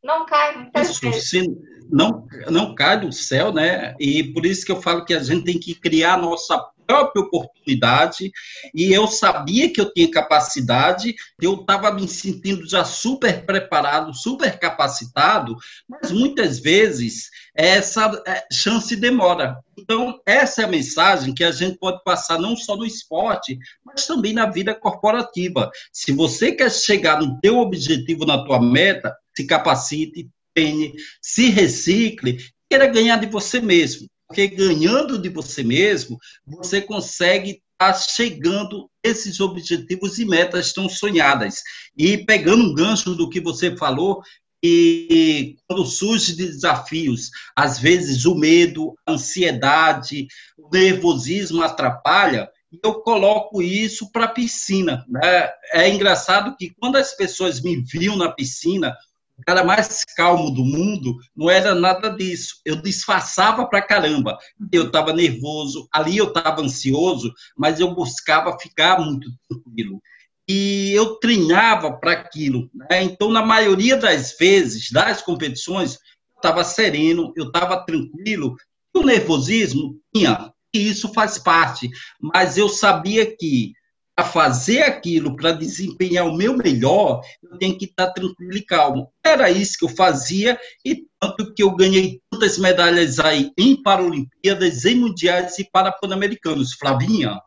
não 0.03 0.25
cai 0.25 0.57
muitas 0.57 0.89
isso, 0.89 1.01
vezes. 1.01 1.29
Se 1.29 1.47
não, 1.91 2.27
não 2.49 2.75
cai 2.75 2.99
do 2.99 3.11
céu, 3.11 3.51
né? 3.51 3.95
E 3.99 4.23
por 4.31 4.45
isso 4.45 4.65
que 4.65 4.71
eu 4.71 4.81
falo 4.81 5.05
que 5.05 5.13
a 5.13 5.23
gente 5.23 5.43
tem 5.43 5.59
que 5.59 5.73
criar 5.73 6.13
a 6.13 6.17
nossa 6.17 6.57
própria 6.89 7.21
oportunidade 7.21 8.31
e 8.73 8.91
eu 8.91 9.05
sabia 9.05 9.71
que 9.71 9.79
eu 9.79 9.93
tinha 9.93 10.09
capacidade, 10.09 11.13
eu 11.39 11.53
estava 11.53 11.91
me 11.91 12.07
sentindo 12.07 12.67
já 12.67 12.83
super 12.83 13.45
preparado, 13.45 14.11
super 14.11 14.57
capacitado, 14.57 15.55
mas 15.87 16.11
muitas 16.11 16.59
vezes 16.59 17.29
essa 17.55 18.23
é, 18.25 18.43
chance 18.51 18.95
demora. 18.95 19.59
Então, 19.77 20.19
essa 20.25 20.63
é 20.63 20.65
a 20.65 20.69
mensagem 20.69 21.33
que 21.33 21.43
a 21.43 21.51
gente 21.51 21.77
pode 21.77 22.03
passar 22.03 22.39
não 22.39 22.55
só 22.55 22.75
no 22.75 22.85
esporte, 22.85 23.59
mas 23.85 24.07
também 24.07 24.33
na 24.33 24.49
vida 24.49 24.73
corporativa. 24.73 25.69
Se 25.93 26.11
você 26.11 26.51
quer 26.51 26.71
chegar 26.71 27.21
no 27.21 27.39
teu 27.39 27.59
objetivo, 27.59 28.25
na 28.25 28.43
tua 28.43 28.59
meta, 28.59 29.15
se 29.39 29.45
capacite, 29.45 30.29
treine, 30.53 30.93
se 31.21 31.49
recicle, 31.49 32.37
queira 32.69 32.87
ganhar 32.87 33.17
de 33.17 33.27
você 33.27 33.61
mesmo. 33.61 34.07
Porque 34.27 34.47
ganhando 34.47 35.17
de 35.17 35.29
você 35.29 35.63
mesmo, 35.63 36.19
você 36.45 36.81
consegue 36.81 37.51
estar 37.51 37.93
tá 37.93 37.93
chegando 37.93 38.89
esses 39.03 39.39
objetivos 39.39 40.19
e 40.19 40.25
metas 40.25 40.73
tão 40.73 40.89
sonhadas. 40.89 41.61
E 41.97 42.17
pegando 42.17 42.65
um 42.65 42.73
gancho 42.73 43.15
do 43.15 43.29
que 43.29 43.39
você 43.39 43.75
falou, 43.75 44.21
e 44.61 45.55
quando 45.65 45.85
surgem 45.85 46.35
desafios, 46.35 47.31
às 47.55 47.79
vezes 47.79 48.25
o 48.25 48.35
medo, 48.35 48.93
a 49.07 49.13
ansiedade, 49.13 50.27
o 50.57 50.69
nervosismo 50.69 51.63
atrapalha, 51.63 52.49
eu 52.83 52.95
coloco 53.01 53.61
isso 53.61 54.11
para 54.11 54.25
a 54.25 54.31
piscina. 54.31 55.03
Né? 55.07 55.49
É 55.73 55.89
engraçado 55.89 56.55
que 56.55 56.71
quando 56.77 56.97
as 56.97 57.15
pessoas 57.15 57.61
me 57.61 57.81
viam 57.81 58.15
na 58.15 58.31
piscina, 58.31 58.95
o 59.39 59.45
cara 59.45 59.63
mais 59.63 60.03
calmo 60.15 60.51
do 60.51 60.63
mundo, 60.63 61.17
não 61.35 61.49
era 61.49 61.73
nada 61.73 62.09
disso. 62.09 62.59
Eu 62.65 62.81
disfarçava 62.81 63.65
pra 63.67 63.81
caramba. 63.81 64.37
Eu 64.71 64.87
estava 64.87 65.13
nervoso, 65.13 65.87
ali 65.93 66.17
eu 66.17 66.27
estava 66.27 66.61
ansioso, 66.61 67.33
mas 67.57 67.79
eu 67.79 67.95
buscava 67.95 68.57
ficar 68.59 68.99
muito 68.99 69.29
tranquilo. 69.49 70.01
E 70.47 70.91
eu 70.93 71.15
treinava 71.15 71.93
para 71.93 72.11
aquilo. 72.11 72.69
Né? 72.73 73.03
Então, 73.03 73.31
na 73.31 73.45
maioria 73.45 73.95
das 73.95 74.35
vezes, 74.37 74.91
das 74.91 75.21
competições, 75.21 75.93
eu 75.93 76.35
estava 76.35 76.63
sereno, 76.63 77.31
eu 77.37 77.47
estava 77.47 77.85
tranquilo. 77.85 78.55
O 78.93 79.03
nervosismo 79.03 79.95
tinha, 80.13 80.51
e 80.73 80.89
isso 80.89 81.13
faz 81.13 81.37
parte. 81.37 81.89
Mas 82.19 82.57
eu 82.57 82.67
sabia 82.67 83.25
que 83.25 83.73
para 84.19 84.23
fazer 84.25 84.81
aquilo, 84.81 85.33
para 85.33 85.53
desempenhar 85.53 86.27
o 86.27 86.35
meu 86.35 86.57
melhor, 86.57 87.21
eu 87.41 87.57
tenho 87.57 87.77
que 87.77 87.85
estar 87.85 88.11
tranquilo 88.11 88.57
e 88.57 88.61
calmo. 88.61 89.09
Era 89.23 89.49
isso 89.49 89.77
que 89.79 89.85
eu 89.85 89.89
fazia, 89.89 90.59
e 90.83 91.07
tanto 91.17 91.53
que 91.53 91.63
eu 91.63 91.73
ganhei 91.73 92.21
tantas 92.29 92.57
medalhas 92.57 93.17
aí 93.17 93.53
em 93.57 93.81
Paralimpíadas, 93.81 94.83
em 94.83 94.95
Mundiais 94.95 95.57
e 95.57 95.63
para 95.63 95.91
Pan-Americanos. 95.91 96.73
Flavinha? 96.73 97.39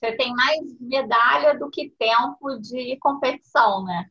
Você 0.00 0.12
tem 0.12 0.32
mais 0.34 0.60
medalha 0.80 1.58
do 1.58 1.68
que 1.68 1.92
tempo 1.98 2.56
de 2.60 2.96
competição, 3.00 3.84
né? 3.84 4.06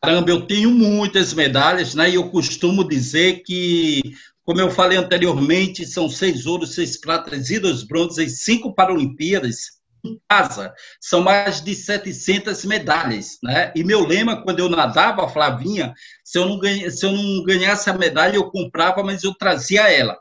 Caramba, 0.00 0.30
eu 0.30 0.46
tenho 0.46 0.70
muitas 0.70 1.34
medalhas, 1.34 1.96
né? 1.96 2.10
E 2.10 2.14
eu 2.14 2.30
costumo 2.30 2.88
dizer 2.88 3.42
que 3.42 4.02
como 4.44 4.60
eu 4.60 4.70
falei 4.70 4.98
anteriormente, 4.98 5.86
são 5.86 6.08
seis 6.08 6.46
ouros, 6.46 6.74
seis 6.74 6.96
pratas 6.96 7.50
e 7.50 7.60
dois 7.60 7.84
bronzes 7.84 8.44
cinco 8.44 8.72
Paralimpíadas 8.72 9.81
em 10.04 10.20
casa. 10.28 10.74
São 11.00 11.22
mais 11.22 11.62
de 11.62 11.74
700 11.74 12.64
medalhas, 12.64 13.38
né? 13.42 13.72
E 13.74 13.84
meu 13.84 14.04
lema, 14.06 14.42
quando 14.42 14.58
eu 14.58 14.68
nadava, 14.68 15.28
Flavinha, 15.28 15.94
se 16.24 16.38
eu 16.38 16.46
não, 16.46 16.58
ganha, 16.58 16.90
se 16.90 17.06
eu 17.06 17.12
não 17.12 17.42
ganhasse 17.44 17.88
a 17.88 17.94
medalha, 17.94 18.36
eu 18.36 18.50
comprava, 18.50 19.02
mas 19.02 19.22
eu 19.22 19.34
trazia 19.34 19.90
ela. 19.90 20.18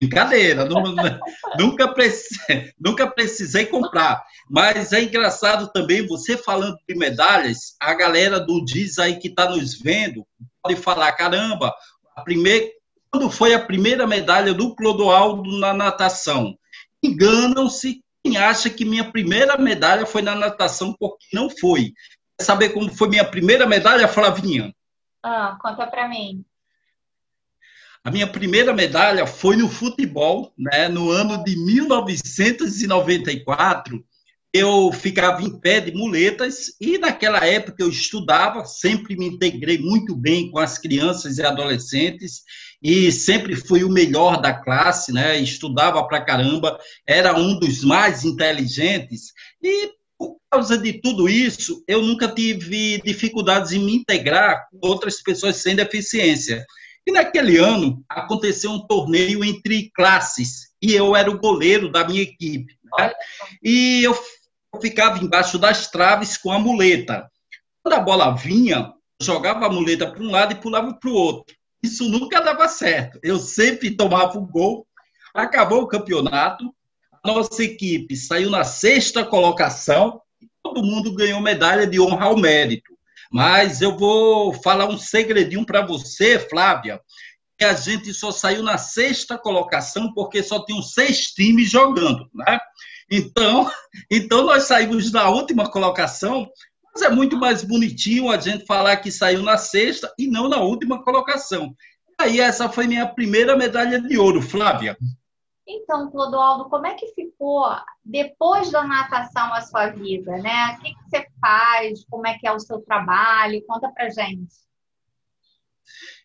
Brincadeira, 0.00 0.64
não, 0.64 0.82
nunca, 1.58 1.88
precisei, 1.88 2.72
nunca 2.78 3.06
precisei 3.06 3.66
comprar. 3.66 4.22
Mas 4.50 4.92
é 4.92 5.02
engraçado 5.02 5.70
também, 5.72 6.06
você 6.06 6.36
falando 6.36 6.76
de 6.88 6.94
medalhas, 6.94 7.74
a 7.80 7.94
galera 7.94 8.38
do 8.38 8.64
Diz 8.64 8.98
aí 8.98 9.18
que 9.18 9.28
está 9.28 9.48
nos 9.48 9.78
vendo, 9.78 10.26
pode 10.62 10.76
falar, 10.76 11.12
caramba, 11.12 11.72
a 12.14 12.22
primeira, 12.22 12.66
quando 13.10 13.30
foi 13.30 13.54
a 13.54 13.64
primeira 13.64 14.06
medalha 14.06 14.52
do 14.52 14.74
Clodoaldo 14.74 15.58
na 15.58 15.72
natação? 15.72 16.56
Enganam-se 17.02 18.02
acha 18.36 18.70
que 18.70 18.84
minha 18.84 19.10
primeira 19.10 19.58
medalha 19.58 20.06
foi 20.06 20.22
na 20.22 20.34
natação, 20.34 20.94
porque 20.98 21.26
não 21.32 21.50
foi. 21.50 21.92
Quer 22.38 22.44
saber 22.44 22.70
como 22.70 22.90
foi 22.92 23.08
minha 23.08 23.24
primeira 23.24 23.66
medalha, 23.66 24.08
Flavinha? 24.08 24.74
Ah, 25.22 25.56
conta 25.60 25.86
para 25.86 26.08
mim. 26.08 26.44
A 28.04 28.10
minha 28.10 28.26
primeira 28.26 28.72
medalha 28.72 29.26
foi 29.26 29.54
no 29.56 29.68
futebol, 29.68 30.52
né, 30.58 30.88
no 30.88 31.10
ano 31.10 31.44
de 31.44 31.54
1994. 31.56 34.02
Eu 34.52 34.92
ficava 34.92 35.42
em 35.42 35.58
pé 35.58 35.80
de 35.80 35.92
muletas 35.92 36.76
e 36.78 36.98
naquela 36.98 37.38
época 37.46 37.82
eu 37.82 37.88
estudava, 37.88 38.66
sempre 38.66 39.16
me 39.16 39.26
integrei 39.26 39.78
muito 39.78 40.14
bem 40.14 40.50
com 40.50 40.58
as 40.58 40.76
crianças 40.76 41.38
e 41.38 41.42
adolescentes 41.42 42.42
e 42.82 43.10
sempre 43.10 43.56
fui 43.56 43.82
o 43.82 43.88
melhor 43.88 44.42
da 44.42 44.52
classe, 44.52 45.10
né? 45.10 45.38
Estudava 45.38 46.06
pra 46.06 46.22
caramba, 46.22 46.78
era 47.06 47.34
um 47.34 47.58
dos 47.58 47.82
mais 47.82 48.24
inteligentes 48.24 49.32
e 49.62 49.90
por 50.18 50.36
causa 50.50 50.76
de 50.76 51.00
tudo 51.00 51.28
isso, 51.28 51.82
eu 51.88 52.02
nunca 52.02 52.28
tive 52.28 53.00
dificuldades 53.02 53.72
em 53.72 53.78
me 53.78 53.96
integrar 53.96 54.68
com 54.70 54.86
outras 54.86 55.22
pessoas 55.22 55.56
sem 55.56 55.74
deficiência. 55.74 56.64
E 57.06 57.10
naquele 57.10 57.56
ano 57.56 58.04
aconteceu 58.08 58.70
um 58.70 58.86
torneio 58.86 59.42
entre 59.42 59.90
classes 59.94 60.68
e 60.80 60.92
eu 60.92 61.16
era 61.16 61.30
o 61.30 61.38
goleiro 61.38 61.90
da 61.90 62.06
minha 62.06 62.22
equipe. 62.22 62.76
Né? 62.98 63.12
E 63.64 64.04
eu 64.04 64.14
ficava 64.80 65.22
embaixo 65.22 65.58
das 65.58 65.90
traves 65.90 66.36
com 66.36 66.50
a 66.50 66.58
muleta. 66.58 67.30
Quando 67.82 67.94
a 67.94 68.00
bola 68.00 68.34
vinha, 68.34 68.92
jogava 69.20 69.66
a 69.66 69.70
muleta 69.70 70.10
para 70.10 70.22
um 70.22 70.30
lado 70.30 70.52
e 70.52 70.56
pulava 70.56 70.94
para 70.94 71.10
o 71.10 71.14
outro. 71.14 71.54
Isso 71.82 72.08
nunca 72.08 72.40
dava 72.40 72.68
certo. 72.68 73.18
Eu 73.22 73.38
sempre 73.38 73.90
tomava 73.90 74.38
o 74.38 74.42
um 74.42 74.46
gol. 74.46 74.86
Acabou 75.34 75.82
o 75.82 75.88
campeonato. 75.88 76.72
Nossa 77.24 77.62
equipe 77.62 78.16
saiu 78.16 78.50
na 78.50 78.64
sexta 78.64 79.24
colocação. 79.24 80.20
E 80.40 80.48
todo 80.62 80.82
mundo 80.82 81.14
ganhou 81.14 81.40
medalha 81.40 81.86
de 81.86 82.00
honra 82.00 82.26
ao 82.26 82.36
mérito. 82.36 82.92
Mas 83.30 83.80
eu 83.80 83.96
vou 83.96 84.52
falar 84.52 84.86
um 84.86 84.98
segredinho 84.98 85.64
para 85.64 85.84
você, 85.84 86.38
Flávia, 86.38 87.00
que 87.58 87.64
a 87.64 87.72
gente 87.72 88.12
só 88.12 88.30
saiu 88.30 88.62
na 88.62 88.76
sexta 88.76 89.38
colocação 89.38 90.12
porque 90.12 90.42
só 90.42 90.64
tinham 90.64 90.82
seis 90.82 91.28
times 91.28 91.70
jogando, 91.70 92.28
né? 92.34 92.60
Então, 93.14 93.70
então 94.10 94.46
nós 94.46 94.64
saímos 94.64 95.12
na 95.12 95.28
última 95.28 95.70
colocação, 95.70 96.50
mas 96.94 97.02
é 97.02 97.10
muito 97.10 97.36
mais 97.36 97.62
bonitinho 97.62 98.30
a 98.30 98.38
gente 98.38 98.64
falar 98.64 98.96
que 98.96 99.12
saiu 99.12 99.42
na 99.42 99.58
sexta 99.58 100.12
e 100.18 100.26
não 100.26 100.48
na 100.48 100.60
última 100.62 101.04
colocação. 101.04 101.76
Aí 102.18 102.40
essa 102.40 102.70
foi 102.70 102.86
minha 102.86 103.06
primeira 103.06 103.54
medalha 103.54 104.00
de 104.00 104.16
ouro, 104.16 104.40
Flávia. 104.40 104.96
Então, 105.66 106.10
Clodoaldo, 106.10 106.68
como 106.68 106.86
é 106.86 106.94
que 106.94 107.08
ficou 107.14 107.64
depois 108.04 108.70
da 108.70 108.82
natação 108.82 109.52
a 109.52 109.60
sua 109.60 109.88
vida, 109.88 110.36
né? 110.38 110.74
O 110.74 110.80
que, 110.80 110.94
que 110.94 111.10
você 111.10 111.26
faz? 111.40 112.04
Como 112.10 112.26
é 112.26 112.36
que 112.38 112.46
é 112.46 112.52
o 112.52 112.58
seu 112.58 112.80
trabalho? 112.80 113.62
Conta 113.66 113.90
pra 113.90 114.08
gente. 114.08 114.54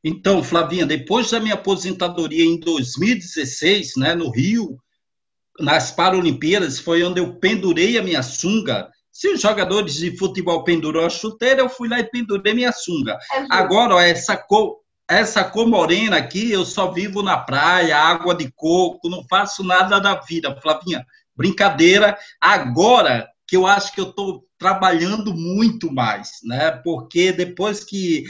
Então, 0.04 0.44
Flavinha, 0.44 0.86
depois 0.86 1.30
da 1.32 1.40
minha 1.40 1.56
aposentadoria 1.56 2.46
em 2.46 2.60
2016, 2.60 3.94
né, 3.98 4.16
no 4.16 4.30
Rio, 4.30 4.78
nas 5.60 5.92
Paralimpíadas 5.92 6.80
foi 6.80 7.04
onde 7.04 7.20
eu 7.20 7.36
pendurei 7.36 7.98
a 7.98 8.04
minha 8.04 8.22
sunga. 8.22 8.90
Se 9.12 9.30
os 9.30 9.42
jogadores 9.42 9.96
de 9.96 10.16
futebol 10.16 10.64
pendurou 10.64 11.06
a 11.06 11.10
chuteira, 11.10 11.62
eu 11.62 11.70
fui 11.70 11.90
lá 11.90 12.00
e 12.00 12.04
pendurei 12.04 12.54
minha 12.54 12.72
sunga. 12.72 13.18
É 13.34 13.46
Agora, 13.50 13.96
ó, 13.96 14.00
essa 14.00 14.38
cor, 14.38 14.78
essa 15.10 15.44
cor 15.44 15.68
morena 15.68 16.18
aqui, 16.18 16.52
eu 16.52 16.66
só 16.66 16.92
vivo 16.92 17.24
na 17.24 17.38
praia, 17.38 17.98
água 17.98 18.36
de 18.36 18.52
coco, 18.56 19.10
não 19.10 19.24
faço 19.28 19.64
nada 19.64 20.00
da 20.00 20.16
vida, 20.22 20.56
Flavinha. 20.62 21.06
Brincadeira. 21.36 22.18
Agora 22.40 23.28
que 23.48 23.56
eu 23.56 23.66
acho 23.66 23.94
que 23.94 24.02
eu 24.02 24.10
estou 24.10 24.44
trabalhando 24.60 25.34
muito 25.34 25.92
mais, 25.92 26.40
né? 26.44 26.72
Porque 26.84 27.32
depois 27.32 27.84
que 27.84 28.26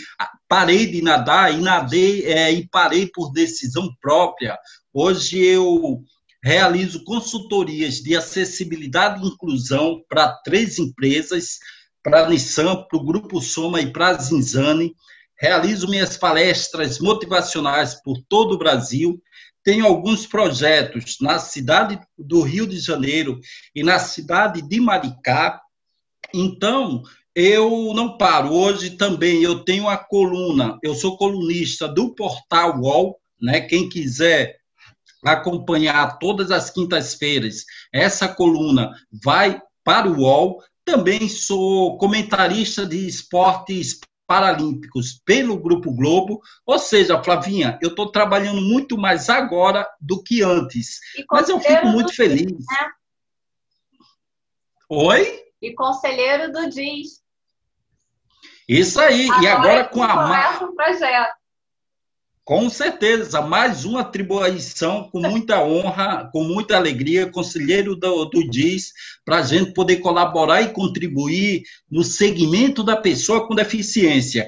parei 0.48 0.86
de 0.86 1.02
nadar 1.02 1.54
e 1.54 1.58
nadei 1.58 2.26
é, 2.26 2.52
e 2.52 2.68
parei 2.68 3.08
por 3.08 3.32
decisão 3.32 3.90
própria, 4.00 4.58
hoje 4.94 5.44
eu 5.44 6.04
realizo 6.48 7.04
consultorias 7.04 7.96
de 7.96 8.16
acessibilidade 8.16 9.22
e 9.22 9.28
inclusão 9.28 10.02
para 10.08 10.32
três 10.46 10.80
empresas, 10.80 11.60
para 12.02 12.24
a 12.24 12.30
Nissan, 12.30 12.84
para 12.84 12.98
o 12.98 13.04
Grupo 13.04 13.42
Soma 13.42 13.82
e 13.82 13.92
para 13.92 14.08
a 14.08 14.14
Zinzane. 14.14 14.96
Realizo 15.38 15.90
minhas 15.90 16.16
palestras 16.16 17.00
motivacionais 17.00 18.02
por 18.02 18.18
todo 18.30 18.54
o 18.54 18.58
Brasil. 18.58 19.22
Tenho 19.62 19.86
alguns 19.86 20.26
projetos 20.26 21.18
na 21.20 21.38
cidade 21.38 22.00
do 22.18 22.44
Rio 22.44 22.66
de 22.66 22.80
Janeiro 22.80 23.42
e 23.76 23.84
na 23.84 24.00
cidade 24.00 24.62
de 24.62 24.80
Maricá. 24.80 25.60
Então, 26.34 27.04
eu 27.36 27.92
não 27.94 28.18
paro. 28.18 28.54
Hoje 28.54 28.92
também 28.92 29.44
eu 29.44 29.66
tenho 29.66 29.90
a 29.90 29.98
coluna, 29.98 30.80
eu 30.82 30.96
sou 30.96 31.18
colunista 31.18 31.90
do 31.90 32.16
portal 32.16 32.80
UOL, 32.80 33.20
né? 33.42 33.60
Quem 33.60 33.90
quiser 33.90 34.57
acompanhar 35.34 36.18
todas 36.20 36.52
as 36.52 36.70
quintas-feiras 36.70 37.66
essa 37.94 38.28
coluna 38.28 38.92
vai 39.24 39.62
para 39.84 40.10
o 40.10 40.22
UOL. 40.22 40.64
Também 40.84 41.28
sou 41.28 41.98
comentarista 41.98 42.86
de 42.86 43.08
esportes 43.08 44.00
paralímpicos 44.26 45.22
pelo 45.26 45.58
Grupo 45.58 45.94
Globo. 45.94 46.42
Ou 46.66 46.78
seja, 46.78 47.24
Flavinha, 47.24 47.80
eu 47.82 47.90
estou 47.90 48.12
trabalhando 48.12 48.62
muito 48.62 48.98
mais 48.98 49.30
agora 49.30 49.88
do 50.00 50.22
que 50.22 50.44
antes. 50.44 51.00
Mas 51.32 51.50
eu 51.50 51.60
fico 51.60 51.88
muito 51.88 52.14
feliz. 52.14 52.46
Diz, 52.46 52.66
né? 52.70 52.92
Oi? 54.90 55.44
E 55.62 55.74
conselheiro 55.74 56.52
do 56.52 56.70
DIS. 56.70 57.22
Isso 58.68 59.00
aí. 59.00 59.30
Agora 59.30 59.44
e 59.44 59.48
agora 59.48 59.86
com 59.86 60.04
a. 60.04 60.60
Um 60.64 60.76
projeto. 60.76 61.38
Com 62.48 62.70
certeza, 62.70 63.42
mais 63.42 63.84
uma 63.84 64.00
atribuição 64.00 65.10
com 65.12 65.20
muita 65.20 65.62
honra, 65.62 66.30
com 66.32 66.46
muita 66.46 66.78
alegria, 66.78 67.30
conselheiro 67.30 67.94
do, 67.94 68.24
do 68.24 68.50
DIS, 68.50 68.94
para 69.26 69.40
a 69.40 69.42
gente 69.42 69.74
poder 69.74 69.98
colaborar 69.98 70.62
e 70.62 70.72
contribuir 70.72 71.64
no 71.92 72.06
segmento 72.06 72.86
da 72.86 72.96
pessoa 72.96 73.46
com 73.46 73.54
deficiência. 73.54 74.48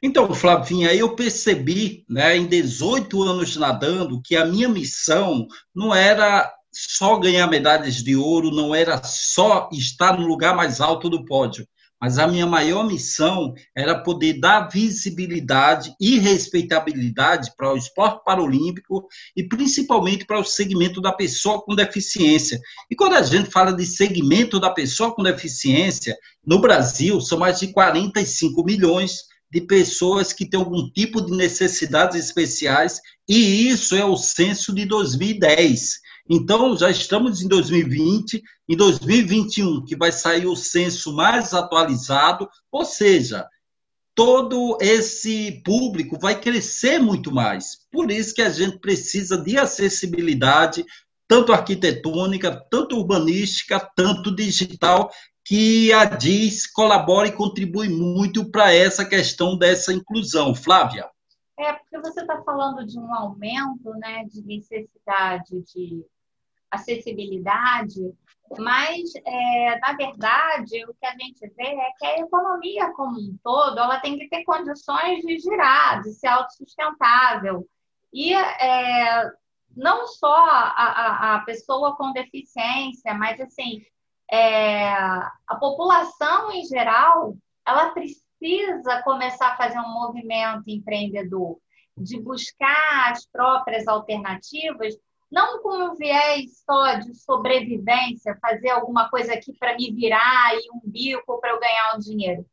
Então, 0.00 0.32
Flavinha, 0.32 0.94
eu 0.94 1.16
percebi, 1.16 2.04
né, 2.08 2.36
em 2.36 2.46
18 2.46 3.20
anos 3.24 3.56
nadando, 3.56 4.22
que 4.22 4.36
a 4.36 4.44
minha 4.44 4.68
missão 4.68 5.48
não 5.74 5.92
era 5.92 6.48
só 6.70 7.18
ganhar 7.18 7.48
medalhas 7.48 7.96
de 7.96 8.14
ouro, 8.14 8.52
não 8.52 8.72
era 8.72 9.02
só 9.02 9.68
estar 9.72 10.16
no 10.16 10.28
lugar 10.28 10.54
mais 10.54 10.80
alto 10.80 11.10
do 11.10 11.24
pódio 11.24 11.66
mas 12.02 12.18
a 12.18 12.26
minha 12.26 12.46
maior 12.46 12.84
missão 12.84 13.54
era 13.76 13.96
poder 14.02 14.40
dar 14.40 14.68
visibilidade 14.68 15.94
e 16.00 16.18
respeitabilidade 16.18 17.52
para 17.56 17.72
o 17.72 17.76
esporte 17.76 18.24
paralímpico 18.24 19.06
e 19.36 19.46
principalmente 19.46 20.26
para 20.26 20.40
o 20.40 20.44
segmento 20.44 21.00
da 21.00 21.12
pessoa 21.12 21.62
com 21.62 21.76
deficiência. 21.76 22.60
E 22.90 22.96
quando 22.96 23.14
a 23.14 23.22
gente 23.22 23.52
fala 23.52 23.72
de 23.72 23.86
segmento 23.86 24.58
da 24.58 24.70
pessoa 24.70 25.14
com 25.14 25.22
deficiência, 25.22 26.16
no 26.44 26.60
Brasil 26.60 27.20
são 27.20 27.38
mais 27.38 27.60
de 27.60 27.68
45 27.68 28.64
milhões 28.64 29.18
de 29.48 29.60
pessoas 29.60 30.32
que 30.32 30.44
têm 30.44 30.58
algum 30.58 30.90
tipo 30.90 31.24
de 31.24 31.36
necessidades 31.36 32.16
especiais, 32.16 33.00
e 33.28 33.68
isso 33.68 33.94
é 33.94 34.04
o 34.04 34.16
censo 34.16 34.74
de 34.74 34.86
2010. 34.86 36.00
Então, 36.34 36.74
já 36.74 36.88
estamos 36.88 37.42
em 37.42 37.46
2020, 37.46 38.42
em 38.66 38.74
2021, 38.74 39.84
que 39.84 39.94
vai 39.94 40.10
sair 40.10 40.46
o 40.46 40.56
censo 40.56 41.14
mais 41.14 41.52
atualizado, 41.52 42.48
ou 42.70 42.86
seja, 42.86 43.46
todo 44.14 44.78
esse 44.80 45.60
público 45.62 46.18
vai 46.18 46.40
crescer 46.40 46.98
muito 46.98 47.30
mais. 47.30 47.86
Por 47.90 48.10
isso 48.10 48.34
que 48.34 48.40
a 48.40 48.48
gente 48.48 48.78
precisa 48.78 49.36
de 49.36 49.58
acessibilidade, 49.58 50.86
tanto 51.28 51.52
arquitetônica, 51.52 52.66
tanto 52.70 52.96
urbanística, 52.96 53.78
tanto 53.94 54.34
digital, 54.34 55.10
que 55.44 55.92
a 55.92 56.06
DIS 56.06 56.66
colabora 56.66 57.28
e 57.28 57.32
contribui 57.32 57.90
muito 57.90 58.50
para 58.50 58.72
essa 58.72 59.04
questão 59.04 59.58
dessa 59.58 59.92
inclusão. 59.92 60.54
Flávia? 60.54 61.10
É, 61.58 61.74
porque 61.74 61.98
você 61.98 62.22
está 62.22 62.40
falando 62.42 62.86
de 62.86 62.98
um 62.98 63.14
aumento 63.14 63.90
né, 63.98 64.24
de 64.24 64.40
necessidade 64.42 65.60
de 65.74 66.06
acessibilidade, 66.72 68.00
mas, 68.58 69.14
é, 69.24 69.78
na 69.78 69.92
verdade, 69.94 70.84
o 70.84 70.94
que 70.94 71.06
a 71.06 71.12
gente 71.12 71.40
vê 71.56 71.68
é 71.68 71.90
que 71.98 72.06
a 72.06 72.18
economia 72.18 72.92
como 72.92 73.18
um 73.18 73.38
todo 73.42 73.78
ela 73.78 74.00
tem 74.00 74.18
que 74.18 74.28
ter 74.28 74.44
condições 74.44 75.22
de 75.22 75.38
girar, 75.38 76.02
de 76.02 76.12
ser 76.12 76.28
autossustentável. 76.28 77.66
E 78.12 78.34
é, 78.34 79.30
não 79.76 80.06
só 80.06 80.44
a, 80.44 81.36
a, 81.36 81.38
pessoa 81.44 81.96
com 81.96 82.12
deficiência, 82.12 83.14
mas, 83.14 83.40
assim, 83.40 83.82
é, 84.30 84.92
a 84.92 85.56
população 85.58 86.50
em 86.52 86.64
geral, 86.64 87.34
ela 87.66 87.90
precisa 87.90 89.02
começar 89.02 89.52
a 89.52 89.56
fazer 89.56 89.78
um 89.78 89.92
movimento 89.92 90.64
empreendedor, 90.66 91.58
de 91.96 92.20
buscar 92.20 93.12
as 93.12 93.26
próprias 93.26 93.86
alternativas, 93.86 94.94
não 95.32 95.62
com 95.62 95.74
um 95.74 95.94
viés 95.96 96.62
só 96.62 96.96
de 96.96 97.14
sobrevivência, 97.14 98.38
fazer 98.38 98.68
alguma 98.68 99.08
coisa 99.08 99.32
aqui 99.32 99.54
para 99.54 99.74
me 99.74 99.90
virar 99.90 100.54
e 100.54 100.68
um 100.74 100.80
bico 100.84 101.40
para 101.40 101.52
eu 101.52 101.58
ganhar 101.58 101.96
um 101.96 101.98
dinheiro, 101.98 102.44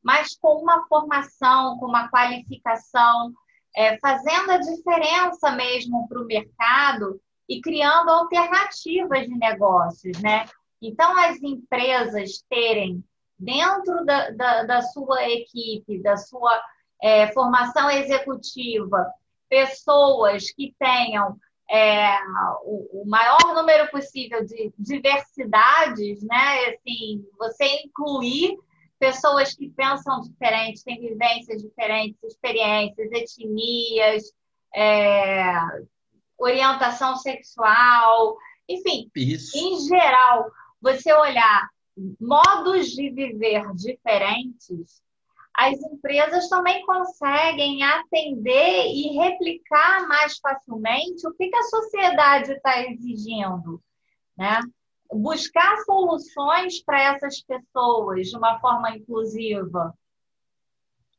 mas 0.00 0.36
com 0.36 0.62
uma 0.62 0.86
formação, 0.86 1.76
com 1.78 1.86
uma 1.86 2.08
qualificação, 2.08 3.32
é, 3.76 3.98
fazendo 3.98 4.52
a 4.52 4.58
diferença 4.58 5.50
mesmo 5.50 6.06
para 6.08 6.22
o 6.22 6.26
mercado 6.26 7.20
e 7.48 7.60
criando 7.60 8.08
alternativas 8.08 9.26
de 9.26 9.36
negócios, 9.36 10.20
né? 10.20 10.44
Então, 10.80 11.18
as 11.18 11.42
empresas 11.42 12.44
terem 12.48 13.02
dentro 13.36 14.04
da, 14.04 14.30
da, 14.30 14.62
da 14.62 14.82
sua 14.82 15.28
equipe, 15.28 16.00
da 16.00 16.16
sua 16.16 16.62
é, 17.02 17.32
formação 17.32 17.90
executiva, 17.90 19.12
pessoas 19.48 20.52
que 20.52 20.74
tenham 20.78 21.36
é, 21.70 22.18
o, 22.64 23.02
o, 23.02 23.04
maior 23.06 23.54
número 23.54 23.90
possível 23.90 24.44
de 24.44 24.72
diversidades, 24.78 26.22
né? 26.22 26.66
Assim, 26.70 27.24
você 27.38 27.64
incluir 27.84 28.56
pessoas 28.98 29.54
que 29.54 29.68
pensam 29.70 30.20
diferente, 30.22 30.82
têm 30.82 31.00
vivências 31.00 31.62
diferentes, 31.62 32.22
experiências, 32.24 33.12
etnias, 33.12 34.32
é, 34.74 35.54
orientação 36.38 37.16
sexual, 37.16 38.36
enfim, 38.68 39.10
Isso. 39.14 39.56
em 39.56 39.78
geral, 39.86 40.50
você 40.80 41.12
olhar 41.12 41.68
modos 42.20 42.88
de 42.88 43.10
viver 43.10 43.64
diferentes, 43.74 45.02
as 45.58 45.76
empresas 45.82 46.48
também 46.48 46.86
conseguem 46.86 47.82
atender 47.82 48.86
e 48.94 49.18
replicar 49.18 50.06
mais 50.06 50.38
facilmente 50.38 51.26
o 51.26 51.32
que, 51.32 51.50
a 51.52 51.62
sociedade 51.64 52.52
está 52.52 52.80
exigindo, 52.82 53.82
né? 54.36 54.60
Buscar 55.12 55.78
soluções 55.78 56.80
para 56.84 57.02
essas 57.02 57.40
pessoas 57.40 58.28
de 58.28 58.36
uma 58.36 58.60
forma 58.60 58.94
inclusiva. 58.94 59.92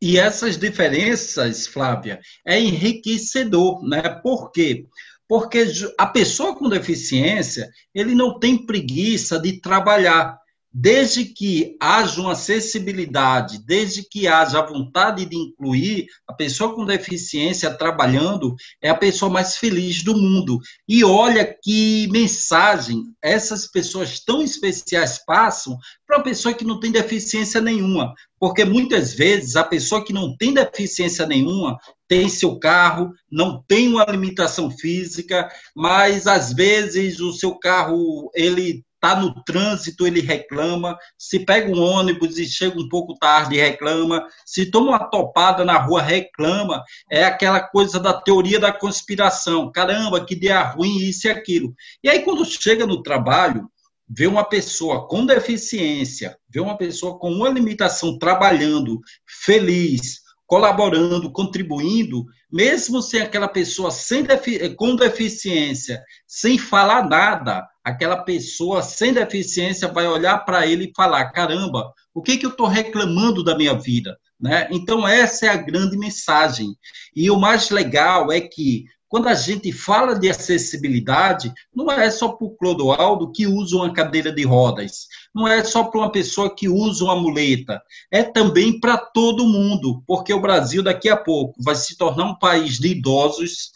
E 0.01 0.17
essas 0.17 0.57
diferenças, 0.57 1.67
Flávia, 1.67 2.21
é 2.47 2.57
enriquecedor, 2.57 3.83
né? 3.83 4.01
Por 4.23 4.53
quê? 4.53 4.87
Porque 5.27 5.65
a 5.97 6.05
pessoa 6.05 6.55
com 6.55 6.69
deficiência, 6.69 7.69
ele 7.93 8.15
não 8.15 8.39
tem 8.39 8.65
preguiça 8.65 9.37
de 9.37 9.59
trabalhar 9.59 10.39
desde 10.71 11.25
que 11.25 11.75
haja 11.79 12.21
uma 12.21 12.33
acessibilidade, 12.33 13.59
desde 13.65 14.03
que 14.07 14.27
haja 14.27 14.59
a 14.59 14.65
vontade 14.65 15.25
de 15.25 15.35
incluir 15.35 16.07
a 16.27 16.33
pessoa 16.33 16.75
com 16.75 16.85
deficiência 16.85 17.73
trabalhando, 17.73 18.55
é 18.81 18.89
a 18.89 18.95
pessoa 18.95 19.31
mais 19.31 19.57
feliz 19.57 20.03
do 20.03 20.15
mundo. 20.15 20.59
E 20.87 21.03
olha 21.03 21.45
que 21.45 22.07
mensagem 22.11 23.03
essas 23.21 23.65
pessoas 23.65 24.19
tão 24.19 24.41
especiais 24.41 25.23
passam 25.25 25.77
para 26.05 26.17
uma 26.17 26.23
pessoa 26.23 26.53
que 26.53 26.65
não 26.65 26.79
tem 26.79 26.91
deficiência 26.91 27.59
nenhuma. 27.59 28.13
Porque 28.39 28.63
muitas 28.63 29.13
vezes 29.13 29.55
a 29.55 29.63
pessoa 29.63 30.03
que 30.03 30.13
não 30.13 30.37
tem 30.37 30.53
deficiência 30.53 31.25
nenhuma 31.25 31.77
tem 32.07 32.29
seu 32.29 32.57
carro, 32.57 33.11
não 33.29 33.61
tem 33.67 33.87
uma 33.89 34.05
limitação 34.05 34.71
física, 34.71 35.49
mas 35.75 36.25
às 36.25 36.53
vezes 36.53 37.19
o 37.19 37.33
seu 37.33 37.55
carro 37.55 38.31
ele 38.33 38.83
está 38.99 39.15
no 39.15 39.33
trânsito, 39.43 40.05
ele 40.05 40.19
reclama. 40.19 40.97
Se 41.17 41.39
pega 41.39 41.71
um 41.71 41.81
ônibus 41.81 42.37
e 42.37 42.45
chega 42.45 42.79
um 42.79 42.89
pouco 42.89 43.17
tarde, 43.17 43.57
reclama. 43.57 44.27
Se 44.45 44.69
toma 44.69 44.89
uma 44.89 45.09
topada 45.09 45.63
na 45.63 45.77
rua, 45.77 46.01
reclama. 46.01 46.83
É 47.09 47.23
aquela 47.23 47.61
coisa 47.61 47.99
da 47.99 48.13
teoria 48.13 48.59
da 48.59 48.73
conspiração. 48.73 49.71
Caramba, 49.71 50.23
que 50.23 50.35
dia 50.35 50.61
ruim, 50.61 50.97
isso 50.97 51.27
e 51.27 51.29
aquilo. 51.31 51.73
E 52.03 52.09
aí, 52.09 52.19
quando 52.19 52.45
chega 52.45 52.85
no 52.85 53.01
trabalho, 53.01 53.69
vê 54.07 54.27
uma 54.27 54.43
pessoa 54.43 55.07
com 55.07 55.25
deficiência, 55.25 56.37
vê 56.49 56.59
uma 56.59 56.77
pessoa 56.77 57.17
com 57.17 57.31
uma 57.31 57.49
limitação 57.49 58.17
trabalhando, 58.17 58.99
feliz, 59.25 60.21
colaborando, 60.45 61.31
contribuindo, 61.31 62.25
mesmo 62.51 63.01
sem 63.01 63.21
aquela 63.21 63.47
pessoa 63.47 63.91
sem 63.91 64.23
defi 64.23 64.73
com 64.75 64.95
deficiência, 64.95 66.03
sem 66.27 66.57
falar 66.57 67.07
nada, 67.07 67.67
aquela 67.83 68.23
pessoa 68.23 68.81
sem 68.81 69.13
deficiência 69.13 69.87
vai 69.87 70.07
olhar 70.07 70.39
para 70.39 70.65
ele 70.65 70.85
e 70.85 70.93
falar: 70.95 71.31
caramba, 71.31 71.93
o 72.13 72.21
que, 72.21 72.37
que 72.37 72.45
eu 72.45 72.51
estou 72.51 72.67
reclamando 72.67 73.43
da 73.43 73.55
minha 73.55 73.73
vida? 73.73 74.17
Né? 74.39 74.67
Então, 74.71 75.07
essa 75.07 75.47
é 75.47 75.49
a 75.49 75.57
grande 75.57 75.97
mensagem. 75.97 76.75
E 77.15 77.29
o 77.29 77.37
mais 77.37 77.69
legal 77.69 78.31
é 78.31 78.39
que 78.39 78.85
quando 79.09 79.27
a 79.27 79.33
gente 79.33 79.71
fala 79.71 80.17
de 80.17 80.29
acessibilidade, 80.29 81.51
não 81.75 81.91
é 81.91 82.09
só 82.11 82.29
para 82.29 82.45
o 82.45 82.55
Clodoaldo 82.55 83.31
que 83.31 83.47
usa 83.47 83.75
uma 83.75 83.91
cadeira 83.91 84.31
de 84.31 84.43
rodas, 84.43 85.07
não 85.33 85.47
é 85.47 85.63
só 85.63 85.83
para 85.83 85.99
uma 85.99 86.11
pessoa 86.11 86.55
que 86.55 86.69
usa 86.69 87.03
uma 87.03 87.15
muleta, 87.15 87.81
é 88.11 88.23
também 88.23 88.79
para 88.79 88.97
todo 88.97 89.47
mundo, 89.47 90.03
porque 90.05 90.31
o 90.31 90.39
Brasil 90.39 90.83
daqui 90.83 91.09
a 91.09 91.17
pouco 91.17 91.61
vai 91.61 91.75
se 91.75 91.97
tornar 91.97 92.25
um 92.25 92.35
país 92.35 92.79
de 92.79 92.89
idosos, 92.89 93.71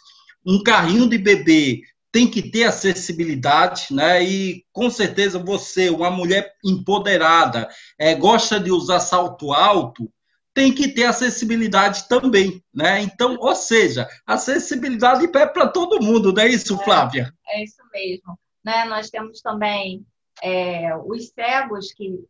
um 0.46 0.62
carrinho 0.62 1.10
de 1.10 1.18
bebê 1.18 1.82
tem 2.12 2.28
que 2.30 2.44
ter 2.44 2.66
acessibilidade, 2.66 3.88
né? 3.90 4.24
E 4.24 4.64
com 4.72 4.88
certeza 4.88 5.40
você, 5.40 5.90
uma 5.90 6.12
mulher 6.12 6.54
empoderada, 6.64 7.68
é, 7.98 8.14
gosta 8.14 8.60
de 8.60 8.70
usar 8.72 9.00
salto 9.00 9.52
alto, 9.52 10.08
tem 10.54 10.74
que 10.74 10.88
ter 10.88 11.06
acessibilidade 11.06 12.08
também, 12.08 12.64
né? 12.74 13.02
Então, 13.02 13.38
ou 13.40 13.56
seja, 13.56 14.08
acessibilidade 14.26 15.26
é 15.26 15.48
para 15.48 15.68
todo 15.68 16.02
mundo, 16.02 16.32
não 16.32 16.44
é 16.44 16.50
isso, 16.50 16.80
é, 16.80 16.84
Flávia? 16.84 17.34
É, 17.48 17.60
é 17.60 17.64
isso 17.64 17.82
mesmo. 17.92 18.38
Né? 18.64 18.86
Nós 18.86 19.10
temos 19.10 19.42
também 19.42 20.06
é, 20.42 20.96
os 20.96 21.30
cegos 21.30 21.92
que 21.94 22.24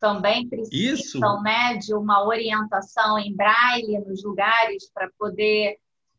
também 0.00 0.48
precisam 0.48 1.42
né, 1.42 1.76
de 1.76 1.94
uma 1.94 2.26
orientação 2.26 3.18
em 3.18 3.34
braille 3.36 3.98
nos 3.98 4.24
lugares 4.24 4.90
para 4.92 5.10
poder 5.18 5.76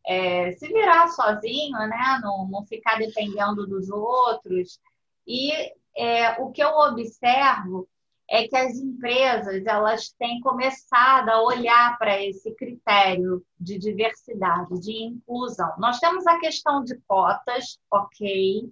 é, 0.08 0.52
se 0.54 0.68
virar 0.68 1.08
sozinho, 1.08 1.78
né? 1.78 2.20
Não, 2.22 2.48
não 2.48 2.66
ficar 2.66 2.98
dependendo 2.98 3.68
dos 3.68 3.90
outros. 3.90 4.80
E 5.28 5.52
é, 5.96 6.42
o 6.42 6.52
que 6.52 6.64
eu 6.64 6.70
observo 6.70 7.88
é 8.32 8.48
que 8.48 8.56
as 8.56 8.78
empresas 8.78 9.66
elas 9.66 10.10
têm 10.18 10.40
começado 10.40 11.28
a 11.28 11.44
olhar 11.44 11.98
para 11.98 12.24
esse 12.24 12.50
critério 12.56 13.46
de 13.60 13.78
diversidade, 13.78 14.80
de 14.80 15.04
inclusão. 15.04 15.74
Nós 15.78 16.00
temos 16.00 16.26
a 16.26 16.40
questão 16.40 16.82
de 16.82 16.98
cotas, 17.06 17.78
ok, 17.92 18.72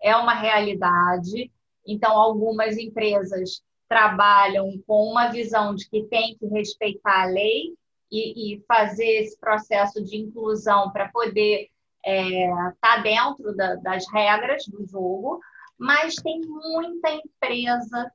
é 0.00 0.14
uma 0.14 0.34
realidade. 0.34 1.50
Então, 1.84 2.12
algumas 2.12 2.78
empresas 2.78 3.60
trabalham 3.88 4.80
com 4.86 5.10
uma 5.10 5.26
visão 5.26 5.74
de 5.74 5.90
que 5.90 6.04
tem 6.04 6.36
que 6.38 6.46
respeitar 6.46 7.22
a 7.22 7.26
lei 7.26 7.74
e, 8.12 8.54
e 8.54 8.64
fazer 8.68 9.22
esse 9.22 9.36
processo 9.40 10.04
de 10.04 10.18
inclusão 10.18 10.92
para 10.92 11.08
poder 11.08 11.68
estar 12.06 12.06
é, 12.06 12.72
tá 12.80 12.98
dentro 12.98 13.56
da, 13.56 13.74
das 13.74 14.08
regras 14.12 14.66
do 14.68 14.86
jogo, 14.86 15.40
mas 15.76 16.14
tem 16.14 16.40
muita 16.42 17.10
empresa 17.10 18.12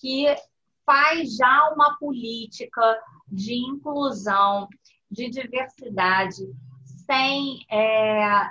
que 0.00 0.26
faz 0.84 1.36
já 1.36 1.70
uma 1.74 1.96
política 1.98 3.00
de 3.28 3.54
inclusão, 3.54 4.68
de 5.10 5.28
diversidade, 5.30 6.44
sem 7.06 7.64
é, 7.70 8.50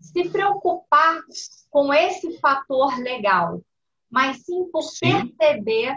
se 0.00 0.28
preocupar 0.28 1.20
com 1.70 1.92
esse 1.92 2.38
fator 2.38 2.96
legal, 2.98 3.60
mas 4.10 4.44
sim 4.44 4.68
por 4.70 4.82
sim. 4.82 5.28
perceber 5.28 5.96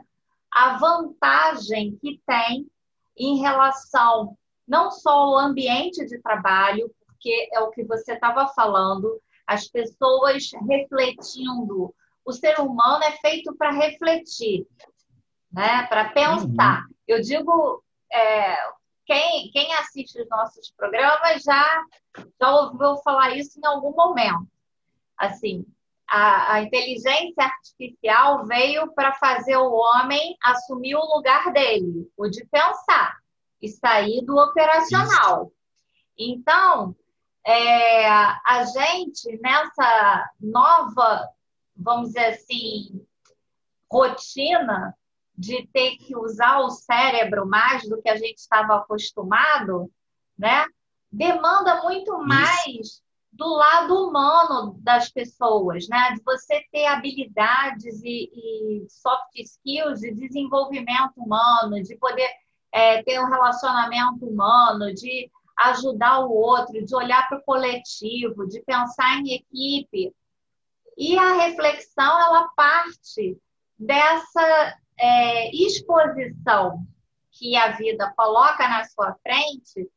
a 0.51 0.77
vantagem 0.77 1.97
que 1.97 2.21
tem 2.25 2.69
em 3.17 3.39
relação 3.39 4.37
não 4.67 4.91
só 4.91 5.11
ao 5.11 5.37
ambiente 5.37 6.05
de 6.05 6.19
trabalho, 6.21 6.89
porque 7.05 7.49
é 7.53 7.59
o 7.59 7.69
que 7.71 7.83
você 7.83 8.13
estava 8.13 8.47
falando, 8.47 9.21
as 9.45 9.67
pessoas 9.67 10.49
refletindo 10.67 11.93
o 12.25 12.31
ser 12.31 12.59
humano 12.59 13.03
é 13.03 13.11
feito 13.17 13.55
para 13.55 13.71
refletir, 13.71 14.67
né? 15.51 15.85
para 15.87 16.09
pensar. 16.09 16.83
Uhum. 16.83 16.95
Eu 17.07 17.21
digo, 17.21 17.83
é, 18.11 18.57
quem, 19.05 19.51
quem 19.51 19.73
assiste 19.75 20.21
os 20.21 20.29
nossos 20.29 20.71
programas 20.71 21.43
já, 21.43 21.83
já 22.39 22.55
ouviu 22.61 22.97
falar 22.97 23.35
isso 23.35 23.59
em 23.59 23.65
algum 23.65 23.91
momento. 23.91 24.47
Assim, 25.17 25.65
a, 26.07 26.53
a 26.53 26.61
inteligência 26.61 27.43
artificial 27.43 28.45
veio 28.45 28.91
para 28.93 29.13
fazer 29.13 29.57
o 29.57 29.71
homem 29.71 30.37
assumir 30.43 30.95
o 30.95 31.15
lugar 31.15 31.51
dele, 31.53 32.11
o 32.17 32.27
de 32.27 32.45
pensar, 32.45 33.17
e 33.61 33.69
sair 33.69 34.23
do 34.25 34.37
operacional. 34.37 35.45
Isso. 35.45 35.61
Então, 36.17 36.95
é, 37.45 38.07
a 38.07 38.65
gente, 38.65 39.39
nessa 39.41 40.29
nova 40.39 41.27
vamos 41.81 42.09
dizer 42.09 42.25
assim, 42.25 43.05
rotina 43.91 44.95
de 45.37 45.67
ter 45.67 45.97
que 45.97 46.15
usar 46.15 46.59
o 46.59 46.69
cérebro 46.69 47.47
mais 47.47 47.87
do 47.87 48.01
que 48.01 48.09
a 48.09 48.15
gente 48.15 48.37
estava 48.37 48.75
acostumado, 48.75 49.91
né? 50.37 50.65
Demanda 51.11 51.81
muito 51.81 52.17
mais 52.19 52.67
Isso. 52.67 53.01
do 53.31 53.47
lado 53.47 54.07
humano 54.07 54.75
das 54.79 55.09
pessoas, 55.09 55.87
né? 55.89 56.13
De 56.13 56.23
você 56.23 56.63
ter 56.71 56.85
habilidades 56.85 58.01
e, 58.03 58.29
e 58.33 58.85
soft 58.87 59.35
skills 59.35 59.99
de 59.99 60.13
desenvolvimento 60.13 61.13
humano, 61.17 61.81
de 61.81 61.95
poder 61.97 62.29
é, 62.71 63.03
ter 63.03 63.19
um 63.19 63.29
relacionamento 63.29 64.25
humano, 64.25 64.93
de 64.93 65.29
ajudar 65.57 66.19
o 66.19 66.31
outro, 66.31 66.83
de 66.83 66.95
olhar 66.95 67.27
para 67.27 67.39
o 67.39 67.43
coletivo, 67.43 68.47
de 68.47 68.61
pensar 68.61 69.17
em 69.17 69.35
equipe. 69.35 70.13
E 71.01 71.17
a 71.17 71.33
reflexão, 71.33 72.21
ela 72.21 72.47
parte 72.55 73.35
dessa 73.75 74.77
é, 74.99 75.49
exposição 75.49 76.85
que 77.31 77.55
a 77.55 77.71
vida 77.71 78.13
coloca 78.15 78.69
na 78.69 78.83
sua 78.83 79.15
frente 79.23 79.89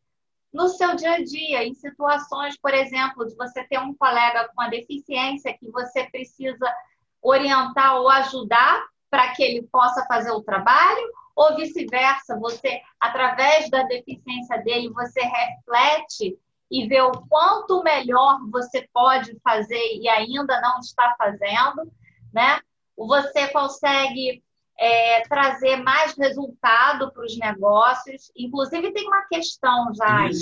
no 0.50 0.66
seu 0.68 0.96
dia 0.96 1.16
a 1.16 1.22
dia, 1.22 1.62
em 1.62 1.74
situações, 1.74 2.56
por 2.56 2.72
exemplo, 2.72 3.26
de 3.26 3.34
você 3.34 3.62
ter 3.64 3.78
um 3.80 3.92
colega 3.92 4.46
com 4.48 4.62
uma 4.62 4.70
deficiência 4.70 5.52
que 5.52 5.70
você 5.70 6.04
precisa 6.04 6.74
orientar 7.20 7.96
ou 7.96 8.08
ajudar 8.08 8.82
para 9.10 9.30
que 9.34 9.42
ele 9.42 9.62
possa 9.70 10.06
fazer 10.06 10.30
o 10.30 10.42
trabalho, 10.42 11.12
ou 11.36 11.54
vice-versa, 11.54 12.38
você, 12.38 12.80
através 12.98 13.68
da 13.68 13.82
deficiência 13.82 14.56
dele, 14.62 14.88
você 14.88 15.20
reflete 15.20 16.38
e 16.70 16.86
vê 16.86 17.00
o 17.00 17.12
quanto 17.28 17.82
melhor 17.82 18.40
você 18.50 18.88
pode 18.92 19.38
fazer 19.42 19.98
e 19.98 20.08
ainda 20.08 20.60
não 20.60 20.80
está 20.80 21.14
fazendo, 21.16 21.92
né? 22.32 22.60
Você 22.96 23.48
consegue 23.48 24.42
é, 24.78 25.22
trazer 25.28 25.76
mais 25.76 26.16
resultado 26.16 27.12
para 27.12 27.24
os 27.24 27.36
negócios. 27.38 28.30
Inclusive, 28.36 28.92
tem 28.92 29.06
uma 29.06 29.26
questão 29.28 29.92
já 29.94 30.18
aí, 30.20 30.32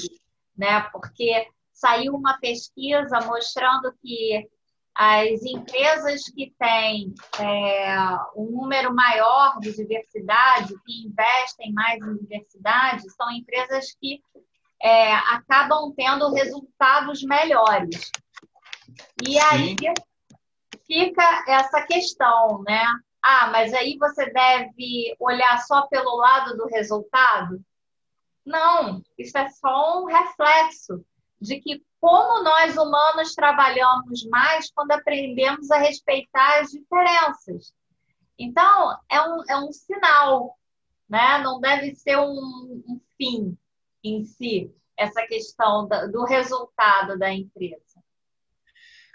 né? 0.57 0.81
Porque 0.93 1.49
saiu 1.73 2.15
uma 2.15 2.39
pesquisa 2.39 3.21
mostrando 3.27 3.93
que 4.01 4.49
as 4.95 5.43
empresas 5.43 6.25
que 6.25 6.55
têm 6.59 7.15
é, 7.41 7.97
um 8.37 8.45
número 8.51 8.95
maior 8.95 9.59
de 9.59 9.75
diversidade, 9.75 10.75
que 10.85 11.07
investem 11.07 11.73
mais 11.73 11.99
em 12.03 12.17
diversidade, 12.19 13.11
são 13.11 13.31
empresas 13.31 13.95
que 13.99 14.23
é, 14.83 15.15
acabam 15.15 15.93
tendo 15.97 16.33
resultados 16.33 17.23
melhores. 17.23 18.11
E 19.27 19.39
aí 19.39 19.77
Sim. 19.79 19.95
fica 20.87 21.45
essa 21.47 21.83
questão, 21.87 22.63
né? 22.63 22.85
Ah, 23.23 23.49
mas 23.53 23.73
aí 23.73 23.97
você 23.97 24.29
deve 24.31 25.15
olhar 25.21 25.59
só 25.59 25.87
pelo 25.87 26.17
lado 26.17 26.57
do 26.57 26.67
resultado? 26.67 27.65
Não, 28.45 29.01
isso 29.17 29.39
é 29.39 29.49
só 29.51 30.03
um 30.03 30.07
reflexo 30.07 31.05
de 31.41 31.61
que 31.61 31.81
como 32.01 32.43
nós 32.43 32.77
humanos 32.77 33.35
trabalhamos 33.37 34.25
mais 34.27 34.69
quando 34.73 34.91
aprendemos 34.91 35.71
a 35.71 35.79
respeitar 35.79 36.61
as 36.61 36.71
diferenças. 36.71 37.73
Então, 38.37 38.99
é 39.09 39.21
um, 39.21 39.45
é 39.49 39.57
um 39.57 39.71
sinal, 39.71 40.59
né? 41.09 41.39
não 41.39 41.61
deve 41.61 41.95
ser 41.95 42.19
um, 42.19 42.83
um 42.89 43.01
fim 43.17 43.57
em 44.05 44.25
si, 44.25 44.71
essa 44.97 45.27
questão 45.27 45.89
do 46.11 46.25
resultado 46.25 47.19
da 47.19 47.33
empresa. 47.33 47.93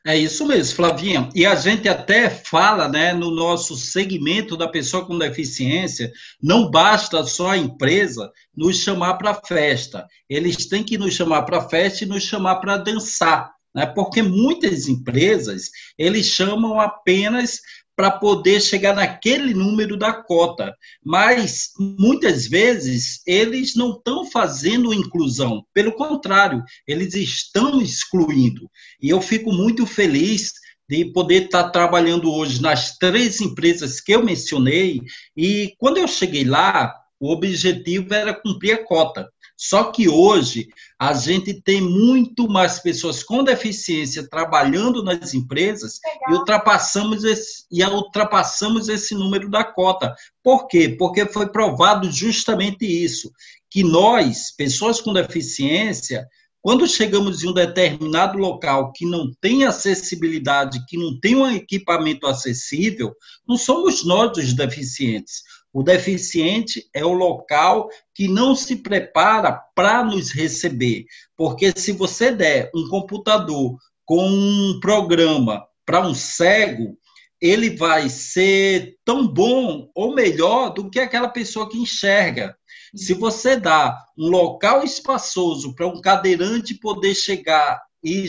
É 0.06 0.15
isso 0.15 0.45
mesmo, 0.45 0.73
Flavinha. 0.73 1.30
E 1.36 1.45
a 1.45 1.54
gente 1.54 1.89
até 1.89 2.30
fala, 2.30 2.88
né, 2.88 3.13
no 3.13 3.30
nosso 3.30 3.76
segmento 3.76 4.56
da 4.56 4.65
pessoa 4.65 5.06
com 5.06 5.17
deficiência, 5.17 6.13
não 6.41 6.71
basta 6.71 7.21
só 7.26 7.50
a 7.50 7.58
empresa 7.58 8.32
nos 8.56 8.82
chamar 8.82 9.15
para 9.15 9.34
festa. 9.34 10.08
Eles 10.30 10.65
têm 10.67 10.82
que 10.82 10.97
nos 10.97 11.13
chamar 11.13 11.41
para 11.41 11.67
festa 11.67 12.06
e 12.06 12.08
nos 12.08 12.23
chamar 12.23 12.56
para 12.58 12.78
dançar, 12.78 13.52
né? 13.76 13.86
Porque 13.86 14.21
muitas 14.21 14.88
empresas, 14.88 15.71
eles 15.97 16.28
chamam 16.28 16.80
apenas 16.80 17.60
para 17.98 18.12
poder 18.12 18.62
chegar 18.62 18.96
naquele 18.96 19.56
número 19.56 19.98
da 19.98 20.14
cota. 20.14 20.72
Mas, 21.04 21.72
muitas 21.80 22.48
vezes, 22.48 23.24
eles 23.26 23.76
não 23.76 23.94
estão 23.94 24.24
fazendo 24.30 24.94
inclusão. 24.94 25.66
Pelo 25.74 25.94
contrário, 25.94 26.64
eles 26.88 27.16
estão 27.16 27.82
excluindo. 27.82 28.70
E 29.02 29.10
eu 29.10 29.20
fico 29.20 29.52
muito 29.52 29.88
feliz 29.88 30.54
de 30.88 31.06
poder 31.12 31.46
estar 31.46 31.72
trabalhando 31.72 32.32
hoje 32.32 32.62
nas 32.62 32.96
três 33.00 33.42
empresas 33.42 34.00
que 34.00 34.12
eu 34.12 34.24
mencionei. 34.24 35.02
E 35.36 35.74
quando 35.80 35.98
eu 35.98 36.08
cheguei 36.08 36.44
lá, 36.44 36.94
o 37.20 37.32
objetivo 37.32 38.14
era 38.14 38.32
cumprir 38.32 38.74
a 38.74 38.86
cota. 38.86 39.28
Só 39.58 39.86
que 39.86 40.08
hoje 40.08 40.67
a 41.00 41.13
gente 41.13 41.60
tem 41.62 41.82
muito 41.82 42.48
mais 42.48 42.80
pessoas 42.80 43.24
com 43.24 43.43
deficiência 43.43 44.30
trabalhando 44.30 45.04
nas 45.04 45.34
empresas 45.34 46.00
Legal. 46.06 46.22
e 46.30 46.34
ultrapassamos 46.38 47.24
esse, 47.24 47.65
e 47.72 47.84
ultrapassamos 47.84 48.88
esse 48.88 49.15
número 49.15 49.50
da 49.50 49.63
cota. 49.63 50.13
Por 50.43 50.67
quê? 50.67 50.96
Porque 50.98 51.26
foi 51.26 51.50
provado 51.50 52.12
justamente 52.12 52.86
isso, 52.86 53.32
que 53.67 53.84
nós, 53.84 54.52
pessoas 54.56 55.02
com 55.02 55.12
deficiência, 55.12 56.28
quando 56.62 56.88
chegamos 56.88 57.43
em 57.43 57.48
um 57.48 57.54
determinado 57.54 58.38
local 58.38 58.91
que 58.91 59.06
não 59.06 59.32
tem 59.41 59.63
acessibilidade, 59.63 60.86
que 60.88 60.98
não 60.98 61.20
tem 61.20 61.36
um 61.36 61.50
equipamento 61.50 62.28
acessível, 62.28 63.15
não 63.48 63.58
somos 63.58 64.06
nós 64.06 64.38
os 64.38 64.54
deficientes. 64.54 65.41
O 65.78 65.84
deficiente 65.84 66.90
é 66.92 67.06
o 67.06 67.13
local 67.13 67.88
que 68.12 68.28
não 68.28 68.56
se 68.56 68.78
prepara 68.78 69.52
para 69.76 70.04
nos 70.04 70.32
receber. 70.32 71.06
Porque 71.36 71.72
se 71.80 71.92
você 71.92 72.32
der 72.32 72.72
um 72.74 72.90
computador 72.90 73.78
com 74.04 74.28
um 74.28 74.80
programa 74.80 75.63
para 75.86 76.02
um 76.02 76.16
cego, 76.16 76.98
ele 77.40 77.70
vai 77.70 78.10
ser 78.10 78.98
tão 79.06 79.28
bom 79.28 79.88
ou 79.94 80.16
melhor 80.16 80.74
do 80.74 80.90
que 80.90 81.00
aquela 81.00 81.30
pessoa 81.30 81.70
que 81.70 81.78
enxerga. 81.78 82.58
Se 82.96 83.13
você 83.13 83.56
dá 83.56 84.04
um 84.18 84.30
local 84.30 84.84
espaçoso 84.84 85.76
para 85.76 85.86
um 85.86 86.02
cadeirante 86.02 86.74
poder 86.74 87.13
chegar 87.13 87.80
e 88.04 88.26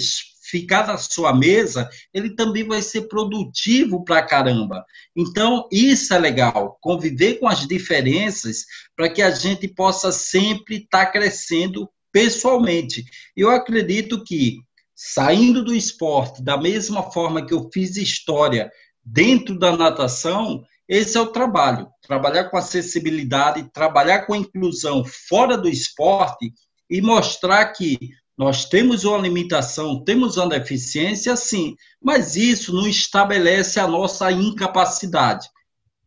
ficar 0.49 0.87
na 0.87 0.97
sua 0.97 1.35
mesa, 1.35 1.89
ele 2.13 2.31
também 2.31 2.65
vai 2.65 2.81
ser 2.81 3.03
produtivo 3.03 4.05
para 4.05 4.23
caramba. 4.23 4.85
Então, 5.15 5.69
isso 5.71 6.15
é 6.15 6.19
legal, 6.19 6.79
conviver 6.81 7.35
com 7.35 7.47
as 7.47 7.67
diferenças 7.67 8.65
para 8.97 9.09
que 9.09 9.21
a 9.21 9.31
gente 9.31 9.69
possa 9.69 10.11
sempre 10.11 10.77
estar 10.77 11.07
tá 11.07 11.13
crescendo 11.13 11.89
pessoalmente. 12.11 13.05
Eu 13.37 13.51
acredito 13.51 14.25
que, 14.25 14.59
saindo 14.95 15.65
do 15.65 15.75
esporte, 15.75 16.43
da 16.43 16.57
mesma 16.57 17.11
forma 17.11 17.45
que 17.45 17.53
eu 17.53 17.69
fiz 17.73 17.97
história 17.97 18.71
dentro 19.05 19.59
da 19.59 19.77
natação, 19.77 20.65
esse 20.89 21.19
é 21.19 21.21
o 21.21 21.27
trabalho. 21.27 21.89
Trabalhar 22.03 22.45
com 22.45 22.57
acessibilidade, 22.57 23.71
trabalhar 23.73 24.21
com 24.21 24.35
inclusão 24.35 25.05
fora 25.05 25.57
do 25.57 25.69
esporte 25.69 26.53
e 26.89 27.03
mostrar 27.03 27.67
que 27.67 27.99
nós 28.39 28.65
temos 28.65 29.05
uma 29.05 29.19
limitação, 29.19 30.05
temos 30.05 30.37
uma 30.37 30.49
deficiência, 30.49 31.35
sim, 31.37 31.75
mas 32.01 32.37
isso 32.37 32.73
não 32.73 32.87
estabelece 32.87 33.81
a 33.81 33.89
nossa 33.89 34.31
incapacidade. 34.31 35.49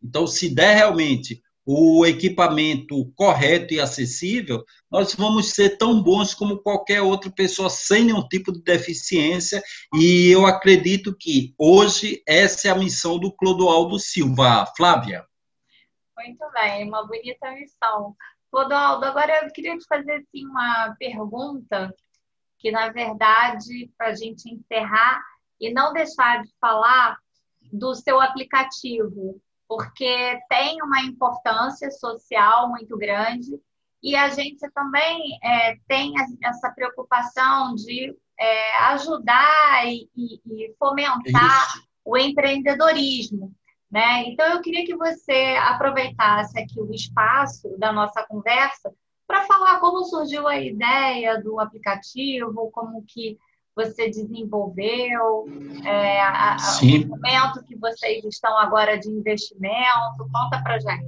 Então, 0.02 0.26
se 0.26 0.50
der 0.56 0.78
realmente 0.78 1.44
o 1.66 2.06
equipamento 2.06 3.12
correto 3.16 3.74
e 3.74 3.82
acessível, 3.82 4.64
nós 4.90 5.14
vamos 5.14 5.52
ser 5.52 5.78
tão 5.78 6.02
bons 6.02 6.34
como 6.34 6.58
qualquer 6.58 7.02
outra 7.02 7.30
pessoa 7.30 7.70
sem 7.70 8.06
nenhum 8.06 8.26
tipo 8.26 8.54
de 8.54 8.64
deficiência. 8.64 9.62
E 9.94 10.32
eu 10.32 10.46
acredito 10.46 11.14
que 11.14 11.54
hoje 11.58 12.24
essa 12.26 12.70
é 12.70 12.72
a 12.72 12.78
missão 12.78 13.20
do 13.20 13.32
Clodoaldo 13.34 14.00
Silva. 14.00 14.66
Flávia. 14.78 15.26
Muito 16.18 16.46
bem, 16.54 16.88
uma 16.88 17.06
bonita 17.06 17.52
missão. 17.52 18.16
Clodoaldo, 18.50 19.06
agora 19.06 19.44
eu 19.44 19.52
queria 19.52 19.78
te 19.78 19.86
fazer 19.86 20.14
assim, 20.14 20.46
uma 20.46 20.96
pergunta 20.98 21.94
que, 22.62 22.72
na 22.72 22.90
verdade, 22.90 23.92
para 23.98 24.10
a 24.10 24.16
gente 24.16 24.50
encerrar 24.50 25.22
e 25.60 25.74
não 25.74 25.92
deixar 25.92 26.44
de 26.44 26.50
falar 26.60 27.18
do 27.74 27.96
seu 27.96 28.22
aplicativo, 28.22 29.42
porque 29.68 30.40
tem 30.50 30.82
uma 30.82 31.02
importância 31.02 31.90
social 31.90 32.70
muito 32.70 32.98
grande 32.98 33.60
e 34.04 34.16
a 34.16 34.30
gente 34.30 34.70
também 34.72 35.40
é, 35.44 35.78
tem 35.88 36.14
essa 36.44 36.72
preocupação 36.72 37.76
de 37.76 38.16
é, 38.40 38.78
ajudar 38.88 39.88
e, 39.88 40.10
e 40.16 40.74
fomentar 40.78 41.68
Isso. 41.68 41.88
o 42.04 42.18
empreendedorismo. 42.18 43.54
Né? 43.90 44.24
Então, 44.28 44.48
eu 44.48 44.62
queria 44.62 44.86
que 44.86 44.96
você 44.96 45.58
aproveitasse 45.62 46.60
aqui 46.60 46.80
o 46.80 46.94
espaço 46.94 47.78
da 47.78 47.92
nossa 47.92 48.26
conversa 48.26 48.92
para 49.32 49.46
falar 49.46 49.80
como 49.80 50.04
surgiu 50.04 50.46
a 50.46 50.60
ideia 50.60 51.42
do 51.42 51.58
aplicativo, 51.58 52.70
como 52.74 53.02
que 53.08 53.38
você 53.74 54.10
desenvolveu, 54.10 55.46
é, 55.86 56.22
a, 56.22 56.58
o 56.82 57.08
momento 57.08 57.64
que 57.66 57.78
vocês 57.78 58.26
estão 58.26 58.58
agora 58.58 59.00
de 59.00 59.10
investimento. 59.10 60.30
Conta 60.34 60.62
para 60.62 60.78
gente. 60.80 61.06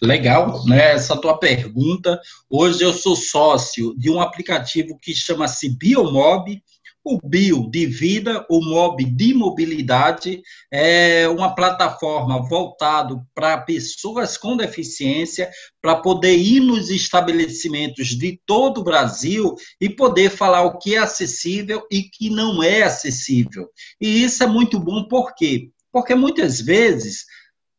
Legal, 0.00 0.64
né? 0.64 0.92
Essa 0.92 1.20
tua 1.20 1.36
pergunta. 1.36 2.20
Hoje 2.48 2.84
eu 2.84 2.92
sou 2.92 3.16
sócio 3.16 3.92
de 3.98 4.08
um 4.08 4.20
aplicativo 4.20 4.96
que 4.96 5.12
chama-se 5.12 5.76
Biomob, 5.76 6.62
o 7.04 7.18
Bio 7.26 7.70
de 7.70 7.86
Vida, 7.86 8.46
o 8.50 8.60
Mob 8.64 9.04
de 9.04 9.34
Mobilidade, 9.34 10.42
é 10.70 11.28
uma 11.28 11.54
plataforma 11.54 12.46
voltada 12.46 13.20
para 13.34 13.58
pessoas 13.58 14.36
com 14.36 14.56
deficiência, 14.56 15.50
para 15.80 15.96
poder 15.96 16.36
ir 16.36 16.60
nos 16.60 16.90
estabelecimentos 16.90 18.08
de 18.08 18.40
todo 18.44 18.78
o 18.78 18.84
Brasil 18.84 19.54
e 19.80 19.88
poder 19.88 20.30
falar 20.30 20.62
o 20.62 20.78
que 20.78 20.94
é 20.94 20.98
acessível 20.98 21.86
e 21.90 22.02
que 22.02 22.28
não 22.28 22.62
é 22.62 22.82
acessível. 22.82 23.68
E 24.00 24.22
isso 24.22 24.42
é 24.42 24.46
muito 24.46 24.78
bom 24.78 25.04
porque 25.08 25.70
Porque 25.92 26.14
muitas 26.14 26.60
vezes 26.60 27.24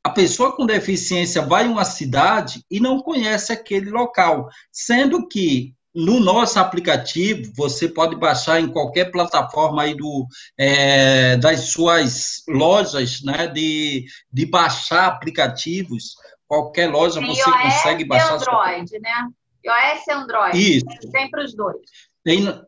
a 0.03 0.09
pessoa 0.09 0.55
com 0.55 0.65
deficiência 0.65 1.41
vai 1.43 1.65
em 1.65 1.69
uma 1.69 1.85
cidade 1.85 2.65
e 2.69 2.79
não 2.79 2.99
conhece 2.99 3.53
aquele 3.53 3.89
local, 3.91 4.49
sendo 4.71 5.27
que 5.27 5.73
no 5.93 6.19
nosso 6.19 6.57
aplicativo 6.59 7.51
você 7.55 7.87
pode 7.87 8.15
baixar 8.15 8.59
em 8.59 8.67
qualquer 8.67 9.11
plataforma 9.11 9.83
aí 9.83 9.95
do, 9.95 10.25
é, 10.57 11.35
das 11.37 11.69
suas 11.69 12.43
lojas, 12.47 13.21
né, 13.23 13.47
de, 13.47 14.05
de 14.31 14.45
baixar 14.45 15.07
aplicativos. 15.07 16.15
Qualquer 16.47 16.89
loja 16.89 17.19
Tem 17.19 17.29
você 17.29 17.49
iOS 17.49 17.61
consegue 17.61 18.05
baixar. 18.05 18.31
E 18.31 18.35
Android, 18.35 18.89
sua... 18.89 18.99
né? 18.99 19.27
iOS 19.65 20.07
e 20.07 20.11
Android. 20.11 20.77
Isso. 20.77 21.11
Sempre 21.11 21.43
os 21.43 21.55
dois. 21.55 21.77
Tem, 22.23 22.63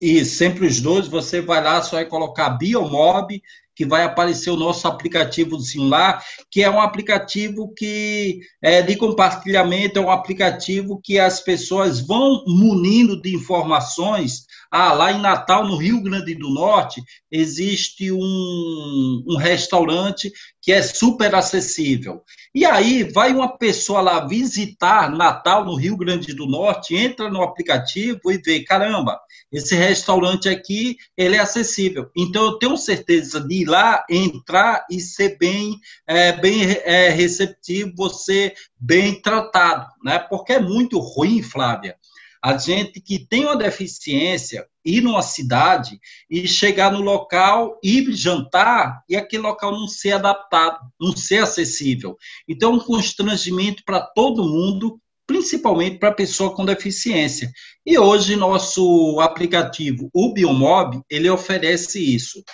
isso, 0.00 0.36
sempre 0.36 0.66
os 0.66 0.80
dois. 0.80 1.08
Você 1.08 1.40
vai 1.40 1.62
lá, 1.62 1.82
só 1.82 1.96
vai 1.96 2.06
colocar 2.06 2.50
Biomob 2.50 3.40
que 3.74 3.84
vai 3.84 4.04
aparecer 4.04 4.50
o 4.50 4.56
nosso 4.56 4.86
aplicativozinho 4.86 5.88
lá, 5.88 6.22
que 6.50 6.62
é 6.62 6.70
um 6.70 6.80
aplicativo 6.80 7.72
que 7.74 8.40
é 8.62 8.82
de 8.82 8.96
compartilhamento, 8.96 9.98
é 9.98 10.02
um 10.02 10.10
aplicativo 10.10 11.00
que 11.02 11.18
as 11.18 11.40
pessoas 11.40 12.00
vão 12.00 12.44
munindo 12.46 13.20
de 13.20 13.34
informações. 13.34 14.44
Ah, 14.70 14.92
lá 14.92 15.12
em 15.12 15.20
Natal, 15.20 15.66
no 15.66 15.76
Rio 15.76 16.02
Grande 16.02 16.34
do 16.34 16.50
Norte, 16.50 17.02
existe 17.30 18.10
um, 18.10 19.24
um 19.28 19.36
restaurante 19.36 20.32
que 20.60 20.72
é 20.72 20.82
super 20.82 21.34
acessível. 21.34 22.22
E 22.54 22.64
aí 22.64 23.04
vai 23.04 23.32
uma 23.32 23.56
pessoa 23.56 24.00
lá 24.00 24.26
visitar 24.26 25.10
Natal 25.10 25.64
no 25.64 25.74
Rio 25.74 25.96
Grande 25.96 26.32
do 26.32 26.46
Norte, 26.46 26.96
entra 26.96 27.30
no 27.30 27.42
aplicativo 27.42 28.32
e 28.32 28.38
vê, 28.38 28.60
caramba, 28.64 29.20
esse 29.52 29.76
restaurante 29.76 30.48
aqui, 30.48 30.96
ele 31.16 31.36
é 31.36 31.40
acessível. 31.40 32.10
Então 32.16 32.44
eu 32.44 32.58
tenho 32.58 32.76
certeza 32.76 33.40
de 33.40 33.63
ir 33.64 33.68
lá, 33.68 34.04
entrar 34.08 34.86
e 34.90 35.00
ser 35.00 35.36
bem, 35.38 35.78
é, 36.06 36.32
bem 36.32 36.62
é, 36.84 37.08
receptivo, 37.08 37.92
você 37.96 38.54
bem 38.78 39.20
tratado, 39.20 39.88
né? 40.04 40.18
Porque 40.18 40.52
é 40.52 40.60
muito 40.60 40.98
ruim, 40.98 41.42
Flávia, 41.42 41.96
a 42.42 42.56
gente 42.56 43.00
que 43.00 43.18
tem 43.18 43.44
uma 43.44 43.56
deficiência 43.56 44.66
ir 44.84 45.00
numa 45.00 45.22
cidade 45.22 45.98
e 46.28 46.46
chegar 46.46 46.92
no 46.92 47.00
local, 47.00 47.80
ir 47.82 48.12
jantar 48.12 49.02
e 49.08 49.16
aquele 49.16 49.42
local 49.42 49.72
não 49.72 49.88
ser 49.88 50.12
adaptado, 50.12 50.78
não 51.00 51.16
ser 51.16 51.38
acessível. 51.38 52.16
Então, 52.46 52.74
um 52.74 52.78
constrangimento 52.78 53.82
para 53.84 54.00
todo 54.00 54.44
mundo, 54.44 55.00
principalmente 55.26 55.98
para 55.98 56.12
pessoa 56.12 56.54
com 56.54 56.66
deficiência. 56.66 57.50
E 57.86 57.98
hoje, 57.98 58.36
nosso 58.36 59.18
aplicativo, 59.20 60.10
o 60.12 60.34
Biomob, 60.34 61.00
ele 61.08 61.30
oferece 61.30 61.98
isso. 61.98 62.44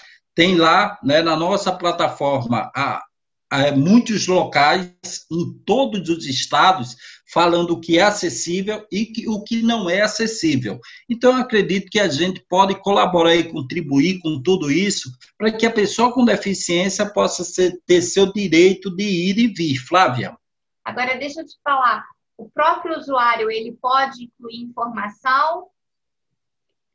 Tem 0.41 0.57
lá, 0.57 0.99
né, 1.03 1.21
na 1.21 1.37
nossa 1.37 1.71
plataforma, 1.71 2.73
a, 2.75 3.05
a, 3.51 3.73
muitos 3.73 4.27
locais 4.27 4.91
em 5.31 5.53
todos 5.67 6.09
os 6.09 6.25
estados 6.25 6.97
falando 7.31 7.73
o 7.73 7.79
que 7.79 7.99
é 7.99 8.05
acessível 8.05 8.83
e 8.91 9.05
que, 9.05 9.29
o 9.29 9.45
que 9.45 9.61
não 9.61 9.91
é 9.91 10.01
acessível. 10.01 10.81
Então, 11.11 11.37
acredito 11.37 11.91
que 11.91 12.01
a 12.01 12.09
gente 12.09 12.43
pode 12.49 12.75
colaborar 12.77 13.37
e 13.37 13.53
contribuir 13.53 14.19
com 14.21 14.41
tudo 14.41 14.71
isso 14.73 15.11
para 15.37 15.53
que 15.53 15.67
a 15.67 15.71
pessoa 15.71 16.11
com 16.11 16.25
deficiência 16.25 17.05
possa 17.05 17.45
ser, 17.45 17.79
ter 17.85 18.01
seu 18.01 18.33
direito 18.33 18.91
de 18.97 19.05
ir 19.05 19.39
e 19.39 19.47
vir. 19.47 19.77
Flávia. 19.77 20.35
Agora, 20.83 21.19
deixa 21.19 21.43
eu 21.43 21.47
te 21.47 21.59
falar. 21.63 22.03
O 22.39 22.49
próprio 22.49 22.99
usuário, 22.99 23.51
ele 23.51 23.73
pode 23.73 24.25
incluir 24.25 24.63
informação? 24.63 25.67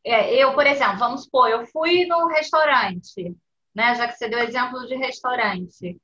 É, 0.05 0.35
eu, 0.35 0.53
por 0.53 0.67
exemplo, 0.67 0.99
vamos 0.99 1.23
supor, 1.23 1.49
eu 1.49 1.65
fui 1.67 2.05
num 2.05 2.27
restaurante, 2.27 3.35
né? 3.73 3.95
Já 3.95 4.07
que 4.07 4.15
você 4.15 4.29
deu 4.29 4.39
exemplo 4.39 4.85
de 4.87 4.95
restaurante 4.95 5.99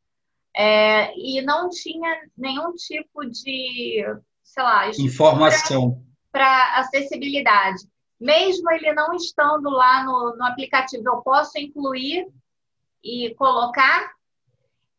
é, 0.55 1.15
e 1.15 1.41
não 1.41 1.69
tinha 1.69 2.21
nenhum 2.35 2.73
tipo 2.73 3.23
de, 3.25 4.03
sei 4.43 4.63
lá, 4.63 4.89
informação 4.89 6.03
para 6.31 6.79
acessibilidade. 6.79 7.87
Mesmo 8.19 8.71
ele 8.71 8.91
não 8.93 9.13
estando 9.13 9.69
lá 9.69 10.03
no, 10.03 10.35
no 10.35 10.45
aplicativo, 10.45 11.03
eu 11.07 11.21
posso 11.21 11.57
incluir 11.57 12.27
e 13.03 13.33
colocar 13.35 14.11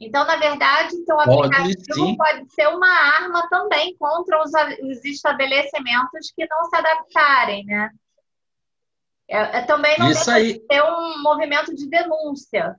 então, 0.04 0.24
na 0.26 0.34
verdade, 0.34 0.96
o 1.08 1.20
aplicativo 1.20 2.16
pode, 2.16 2.16
pode, 2.16 2.54
ser 2.54 2.66
uma 2.66 2.88
arma 2.88 3.48
também 3.48 3.96
contra 3.96 4.42
os, 4.42 4.50
os, 4.50 5.04
estabelecimentos 5.04 6.32
que 6.34 6.44
não 6.44 6.64
se 6.64 6.74
adaptarem, 6.74 7.64
né? 7.64 7.88
É, 9.32 9.58
é 9.58 9.62
também 9.62 9.98
não 9.98 10.10
Isso 10.10 10.30
aí. 10.30 10.52
de 10.54 10.58
ter 10.60 10.82
um 10.82 11.22
movimento 11.22 11.74
de 11.74 11.88
denúncia. 11.88 12.76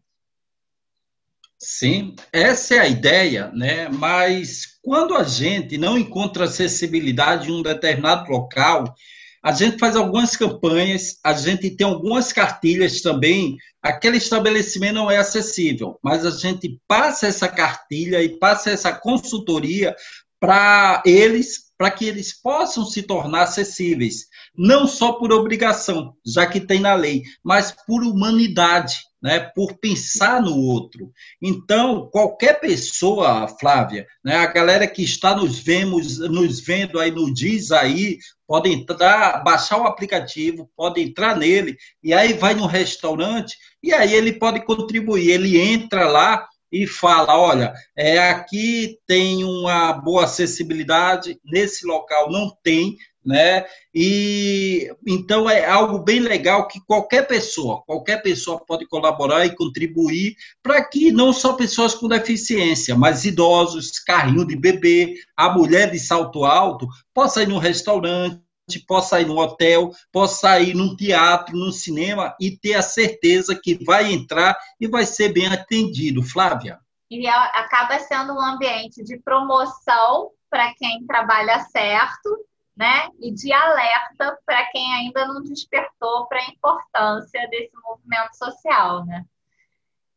Sim, 1.58 2.16
essa 2.32 2.76
é 2.76 2.80
a 2.80 2.88
ideia, 2.88 3.50
né? 3.54 3.90
Mas 3.90 4.78
quando 4.84 5.16
a 5.16 5.24
gente 5.24 5.78
não 5.78 5.98
encontra 5.98 6.44
acessibilidade 6.44 7.50
em 7.50 7.54
um 7.54 7.64
determinado 7.64 8.30
local, 8.30 8.94
a 9.42 9.52
gente 9.52 9.80
faz 9.80 9.96
algumas 9.96 10.36
campanhas, 10.36 11.18
a 11.24 11.34
gente 11.34 11.72
tem 11.72 11.88
algumas 11.88 12.32
cartilhas 12.32 13.02
também. 13.02 13.58
Aquele 13.82 14.18
estabelecimento 14.18 14.94
não 14.94 15.10
é 15.10 15.18
acessível, 15.18 15.98
mas 16.04 16.26
a 16.26 16.32
gente 16.32 16.80
passa 16.88 17.28
essa 17.28 17.48
cartilha 17.48 18.22
e 18.22 18.38
passa 18.38 18.70
essa 18.70 18.94
consultoria 18.94 19.96
para 20.40 21.02
eles, 21.06 21.72
para 21.78 21.90
que 21.90 22.06
eles 22.06 22.40
possam 22.40 22.86
se 22.86 23.02
tornar 23.04 23.44
acessíveis, 23.44 24.28
não 24.56 24.88
só 24.88 25.14
por 25.14 25.32
obrigação, 25.32 26.14
já 26.26 26.46
que 26.46 26.60
tem 26.60 26.80
na 26.80 26.94
lei, 26.94 27.24
mas 27.44 27.72
por 27.86 28.04
humanidade 28.04 28.96
né, 29.24 29.40
por 29.40 29.78
pensar 29.78 30.42
no 30.42 30.54
outro. 30.58 31.10
Então, 31.42 32.10
qualquer 32.12 32.60
pessoa, 32.60 33.48
Flávia, 33.48 34.06
né, 34.22 34.36
a 34.36 34.46
galera 34.48 34.86
que 34.86 35.02
está 35.02 35.34
nos, 35.34 35.60
vemos, 35.60 36.20
nos 36.20 36.60
vendo 36.60 37.00
aí 37.00 37.10
no 37.10 37.34
Diz 37.34 37.72
aí, 37.72 38.18
pode 38.46 38.70
entrar, 38.70 39.42
baixar 39.42 39.78
o 39.78 39.86
aplicativo, 39.86 40.70
pode 40.76 41.02
entrar 41.02 41.38
nele, 41.38 41.78
e 42.04 42.14
aí 42.14 42.34
vai 42.34 42.54
no 42.54 42.66
restaurante, 42.66 43.56
e 43.82 43.94
aí 43.94 44.14
ele 44.14 44.34
pode 44.34 44.66
contribuir. 44.66 45.30
Ele 45.30 45.58
entra 45.58 46.06
lá 46.06 46.46
e 46.70 46.86
fala: 46.86 47.40
olha, 47.40 47.74
é, 47.96 48.20
aqui 48.30 48.98
tem 49.08 49.46
uma 49.46 49.94
boa 49.94 50.26
acessibilidade, 50.26 51.40
nesse 51.46 51.88
local 51.88 52.30
não 52.30 52.52
tem, 52.62 52.98
né? 53.26 53.66
E 53.94 54.92
então 55.06 55.50
é 55.50 55.66
algo 55.66 56.00
bem 56.00 56.20
legal 56.20 56.68
que 56.68 56.80
qualquer 56.86 57.28
pessoa, 57.28 57.82
qualquer 57.84 58.22
pessoa 58.22 58.60
pode 58.60 58.86
colaborar 58.88 59.46
e 59.46 59.56
contribuir 59.56 60.36
para 60.62 60.84
que 60.84 61.12
não 61.12 61.32
só 61.32 61.54
pessoas 61.54 61.96
com 61.96 62.08
deficiência, 62.08 62.96
mas 62.96 63.26
idosos, 63.26 64.00
carrinho 64.00 64.46
de 64.46 64.56
bebê, 64.56 65.16
a 65.36 65.50
mulher 65.50 65.92
de 65.92 66.00
salto 66.00 66.44
alto 66.44 66.88
possa 67.14 67.44
ir 67.44 67.48
no 67.48 67.58
restaurante, 67.58 68.42
possa 68.88 69.22
ir 69.22 69.28
no 69.28 69.38
hotel, 69.38 69.92
possa 70.12 70.60
ir 70.60 70.74
num 70.74 70.96
teatro, 70.96 71.56
num 71.56 71.72
cinema 71.72 72.36
e 72.40 72.52
ter 72.52 72.76
a 72.76 72.82
certeza 72.82 73.60
que 73.62 73.84
vai 73.84 74.12
entrar 74.12 74.58
e 74.80 74.88
vai 74.88 75.06
ser 75.06 75.32
bem 75.32 75.48
atendido. 75.48 76.24
Flávia. 76.24 76.80
E 77.10 77.28
acaba 77.28 78.00
sendo 78.00 78.34
um 78.34 78.42
ambiente 78.42 79.04
de 79.04 79.20
promoção 79.20 80.32
para 80.50 80.74
quem 80.76 81.06
trabalha 81.06 81.60
certo 81.66 82.30
né? 82.76 83.10
E 83.20 83.32
de 83.32 83.54
alerta 83.54 84.38
para 84.46 84.66
quem 84.72 84.94
ainda 84.96 85.26
não 85.28 85.44
despertou 85.44 86.26
para 86.28 86.40
a 86.40 86.50
importância 86.50 87.48
desse 87.50 87.72
movimento 87.84 88.36
social, 88.36 89.06
né? 89.06 89.24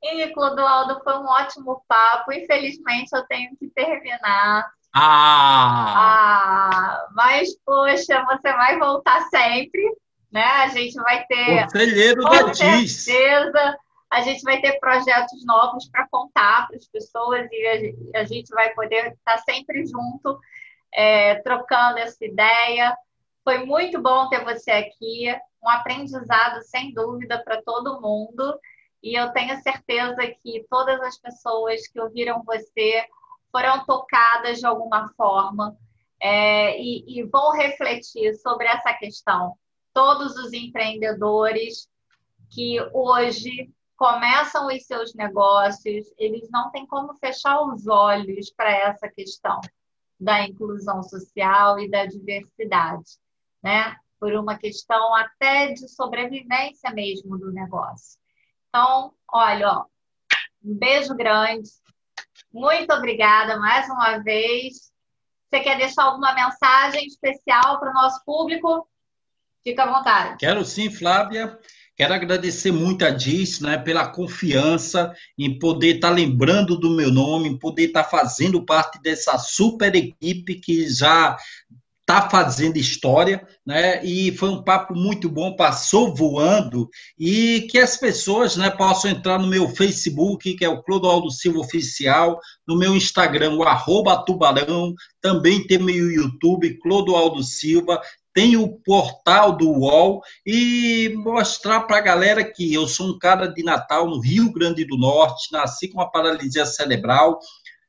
E, 0.03 0.29
Clodoaldo, 0.29 1.01
foi 1.03 1.19
um 1.19 1.27
ótimo 1.27 1.83
papo. 1.89 2.33
Infelizmente, 2.33 3.11
eu 3.13 3.27
tenho 3.27 3.57
que 3.57 3.69
terminar. 3.69 4.71
Ah! 4.95 5.95
ah 5.97 7.09
mas, 7.13 7.55
poxa, 7.65 8.25
você 8.25 8.53
vai 8.53 8.79
voltar 8.79 9.23
sempre, 9.29 9.83
né? 10.31 10.45
A 10.45 10.69
gente 10.69 10.95
vai 10.95 11.25
ter. 11.27 11.65
Conselheiro 11.65 12.23
com 12.23 12.31
da 12.31 12.55
certeza, 12.55 13.79
a 14.11 14.21
gente 14.21 14.43
vai 14.43 14.61
ter 14.61 14.79
projetos 14.79 15.45
novos 15.45 15.89
para 15.89 16.07
contar 16.09 16.69
para 16.69 16.77
as 16.77 16.87
pessoas 16.87 17.47
e 17.51 17.95
a 18.15 18.25
gente 18.25 18.49
vai 18.51 18.73
poder 18.75 19.13
estar 19.13 19.39
sempre 19.39 19.85
junto 19.85 20.39
é, 20.93 21.37
trocando 21.37 21.99
essa 21.99 22.25
ideia. 22.25 22.97
Foi 23.45 23.65
muito 23.65 24.01
bom 24.01 24.29
ter 24.29 24.45
você 24.45 24.71
aqui, 24.71 25.27
um 25.63 25.69
aprendizado 25.69 26.63
sem 26.63 26.93
dúvida 26.93 27.43
para 27.45 27.63
todo 27.63 28.01
mundo. 28.01 28.59
E 29.03 29.15
eu 29.15 29.31
tenho 29.33 29.61
certeza 29.63 30.27
que 30.43 30.67
todas 30.69 31.01
as 31.01 31.19
pessoas 31.19 31.87
que 31.87 32.01
ouviram 32.01 32.43
você 32.43 33.07
foram 33.53 33.85
tocadas 33.85 34.59
de 34.59 34.67
alguma 34.67 35.09
forma 35.17 35.77
é, 36.21 36.81
e, 36.81 37.21
e 37.21 37.23
vão 37.25 37.53
refletir 37.53 38.35
sobre 38.37 38.67
essa 38.67 38.93
questão. 38.95 39.55
Todos 39.93 40.37
os 40.37 40.53
empreendedores 40.53 41.89
que 42.51 42.79
hoje 42.93 43.71
começam 43.97 44.67
os 44.67 44.85
seus 44.85 45.15
negócios, 45.15 46.07
eles 46.19 46.49
não 46.51 46.71
têm 46.71 46.87
como 46.87 47.15
fechar 47.15 47.61
os 47.63 47.87
olhos 47.87 48.51
para 48.51 48.71
essa 48.71 49.09
questão 49.09 49.61
da 50.19 50.43
inclusão 50.43 51.03
social 51.03 51.79
e 51.79 51.91
da 51.91 52.07
diversidade, 52.07 53.19
né? 53.63 53.97
Por 54.19 54.33
uma 54.35 54.57
questão 54.57 55.15
até 55.15 55.73
de 55.73 55.89
sobrevivência 55.89 56.91
mesmo 56.91 57.39
do 57.39 57.53
negócio. 57.53 58.19
Então, 58.69 59.13
olha, 59.31 59.69
ó, 59.69 59.85
Um 60.65 60.75
beijo 60.75 61.15
grande. 61.15 61.69
Muito 62.53 62.93
obrigada 62.93 63.59
mais 63.59 63.89
uma 63.89 64.19
vez. 64.19 64.91
Você 65.49 65.61
quer 65.61 65.79
deixar 65.79 66.05
alguma 66.05 66.35
mensagem 66.35 67.07
especial 67.07 67.79
para 67.79 67.91
o 67.91 67.95
nosso 67.95 68.25
público? 68.25 68.89
Fica 69.63 69.85
à 69.85 69.93
vontade. 69.93 70.39
Quero 70.39 70.65
sim, 70.65 70.91
Flávia. 70.91 71.59
Quero 71.97 72.13
agradecer 72.13 72.71
muito 72.71 73.07
a 73.07 73.11
Diz 73.11 73.61
né, 73.61 73.79
pela 73.79 74.07
confiança 74.07 75.15
em 75.39 75.59
poder 75.59 75.97
estar 75.97 76.11
tá 76.11 76.15
lembrando 76.15 76.79
do 76.79 76.91
meu 76.91 77.11
nome, 77.11 77.49
em 77.49 77.59
poder 77.59 77.87
estar 77.87 78.05
tá 78.05 78.11
fazendo 78.11 78.65
parte 78.65 79.01
dessa 79.01 79.39
super 79.39 79.95
equipe 79.97 80.57
que 80.57 80.89
já 80.91 81.37
está 82.09 82.31
fazendo 82.31 82.77
história, 82.77 83.45
né? 83.67 84.05
E 84.05 84.31
foi 84.37 84.51
um 84.51 84.63
papo 84.63 84.95
muito 84.95 85.29
bom, 85.29 85.57
passou 85.57 86.15
voando 86.15 86.89
e 87.19 87.67
que 87.69 87.79
as 87.79 87.97
pessoas, 87.97 88.57
né, 88.57 88.71
possam 88.71 89.11
entrar 89.11 89.41
no 89.41 89.49
meu 89.49 89.69
Facebook, 89.69 90.55
que 90.55 90.65
é 90.65 90.69
o 90.69 90.83
Clodoaldo 90.85 91.33
Silva 91.33 91.59
Oficial, 91.59 92.39
no 92.67 92.79
meu 92.79 92.95
Instagram, 92.95 93.55
o 93.55 93.65
arroba 93.65 94.25
Tubarão, 94.25 94.95
também 95.21 95.67
tem 95.67 95.79
meu 95.79 96.09
YouTube, 96.09 96.79
Clodoaldo 96.79 97.43
Silva, 97.43 98.01
tem 98.37 98.55
o 98.55 98.69
portal 98.69 99.57
do 99.57 99.71
UOL 99.71 100.21
e 100.45 101.11
mostrar 101.17 101.81
para 101.81 101.97
a 101.97 102.03
galera 102.03 102.45
que 102.45 102.71
eu 102.71 102.87
sou 102.87 103.09
um 103.09 103.19
cara 103.19 103.47
de 103.47 103.63
Natal 103.63 104.07
no 104.07 104.21
Rio 104.21 104.53
Grande 104.53 104.85
do 104.85 104.99
Norte, 104.99 105.51
nasci 105.51 105.89
com 105.89 106.01
uma 106.01 106.11
paralisia 106.11 106.67
cerebral, 106.67 107.41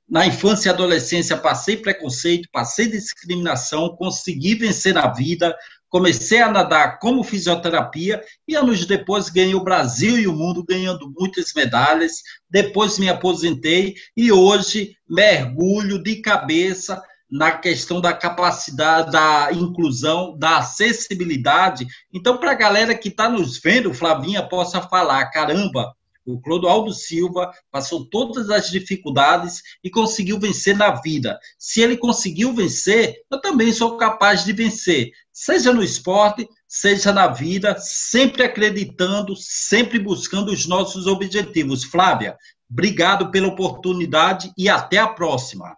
na 0.10 0.26
infância 0.26 0.70
e 0.70 0.72
adolescência 0.72 1.36
passei 1.36 1.76
preconceito, 1.76 2.48
passei 2.50 2.88
discriminação, 2.88 3.93
consegui 3.98 4.56
vencer 4.56 4.93
na 4.93 5.08
vida, 5.08 5.54
comecei 5.89 6.41
a 6.41 6.50
nadar 6.50 6.98
como 7.00 7.26
fisioterapia 7.26 8.24
e 8.48 8.56
anos 8.56 8.86
depois 8.86 9.28
ganhei 9.28 9.54
o 9.54 9.66
Brasil 9.66 10.18
e 10.18 10.30
o 10.30 10.34
mundo 10.34 10.64
ganhando 10.64 11.14
muitas 11.20 11.52
medalhas. 11.54 12.22
Depois 12.50 12.98
me 12.98 13.10
aposentei 13.10 13.95
e 14.16 14.32
hoje 14.32 14.95
mergulho 15.10 16.02
de 16.02 16.22
cabeça 16.22 17.04
na 17.30 17.52
questão 17.52 18.00
da 18.00 18.14
capacidade, 18.14 19.12
da 19.12 19.50
inclusão, 19.52 20.38
da 20.38 20.58
acessibilidade. 20.58 21.86
Então, 22.14 22.38
para 22.38 22.52
a 22.52 22.56
galera 22.56 22.96
que 22.96 23.10
está 23.10 23.30
nos 23.30 23.60
vendo, 23.60 23.94
Flavinha 23.94 24.48
possa 24.48 24.82
falar: 24.82 25.26
caramba, 25.32 25.94
o 26.28 26.42
Clodoaldo 26.42 26.92
Silva 26.92 27.52
passou 27.72 28.06
todas 28.06 28.50
as 28.50 28.70
dificuldades 28.70 29.62
e 29.82 29.90
conseguiu 29.90 30.38
vencer 30.38 30.76
na 30.76 30.92
vida. 30.92 31.40
Se 31.58 31.82
ele 31.82 31.96
conseguiu 31.96 32.54
vencer, 32.54 33.16
eu 33.32 33.40
também 33.40 33.72
sou 33.72 33.96
capaz 33.96 34.44
de 34.44 34.52
vencer, 34.52 35.12
seja 35.32 35.72
no 35.72 35.82
esporte, 35.82 36.48
seja 36.68 37.14
na 37.14 37.28
vida, 37.28 37.78
sempre 37.80 38.44
acreditando, 38.44 39.36
sempre 39.38 39.98
buscando 40.00 40.52
os 40.52 40.68
nossos 40.68 41.08
objetivos. 41.08 41.86
Flávia, 41.86 42.36
obrigado 42.70 43.32
pela 43.32 43.48
oportunidade 43.48 44.52
e 44.58 44.68
até 44.68 44.98
a 44.98 45.08
próxima. 45.08 45.78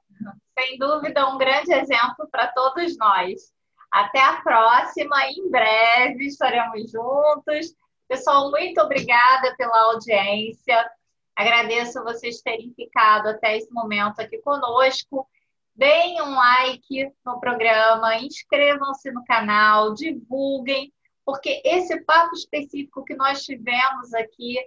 Sem 0.60 0.78
dúvida, 0.78 1.28
um 1.30 1.38
grande 1.38 1.74
exemplo 1.74 2.28
para 2.30 2.48
todos 2.48 2.98
nós. 2.98 3.54
Até 3.92 4.22
a 4.22 4.42
próxima, 4.42 5.26
em 5.32 5.50
breve 5.50 6.26
estaremos 6.26 6.92
juntos 6.92 7.74
Pessoal, 8.10 8.50
muito 8.50 8.82
obrigada 8.82 9.56
pela 9.56 9.94
audiência. 9.94 10.92
Agradeço 11.36 12.04
vocês 12.04 12.42
terem 12.42 12.74
ficado 12.74 13.28
até 13.28 13.56
esse 13.56 13.72
momento 13.72 14.20
aqui 14.20 14.40
conosco. 14.40 15.28
Deem 15.76 16.20
um 16.20 16.34
like 16.34 17.14
no 17.24 17.40
programa, 17.40 18.18
inscrevam-se 18.18 19.12
no 19.12 19.24
canal, 19.26 19.94
divulguem, 19.94 20.92
porque 21.24 21.62
esse 21.64 22.04
papo 22.04 22.34
específico 22.34 23.06
que 23.06 23.14
nós 23.14 23.44
tivemos 23.44 24.12
aqui 24.16 24.58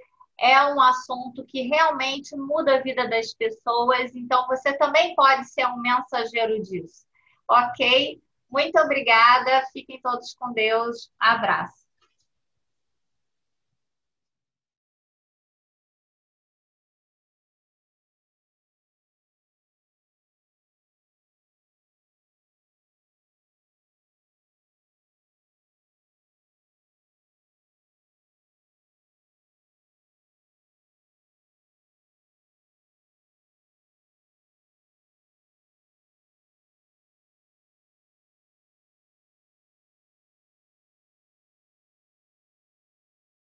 é 0.43 0.66
um 0.74 0.80
assunto 0.80 1.45
que 1.45 1.62
realmente 1.62 2.36
muda 2.36 2.74
a 2.74 2.82
vida 2.82 3.09
das 3.09 3.32
pessoas, 3.32 4.12
então 4.16 4.45
você 4.49 4.72
também 4.76 5.14
pode 5.14 5.49
ser 5.49 5.64
um 5.66 5.76
mensageiro 5.76 6.61
disso. 6.61 7.07
Ok? 7.49 8.20
Muito 8.51 8.76
obrigada, 8.80 9.64
fiquem 9.72 10.01
todos 10.03 10.34
com 10.34 10.53
Deus. 10.53 11.12
Abraço. 11.20 11.82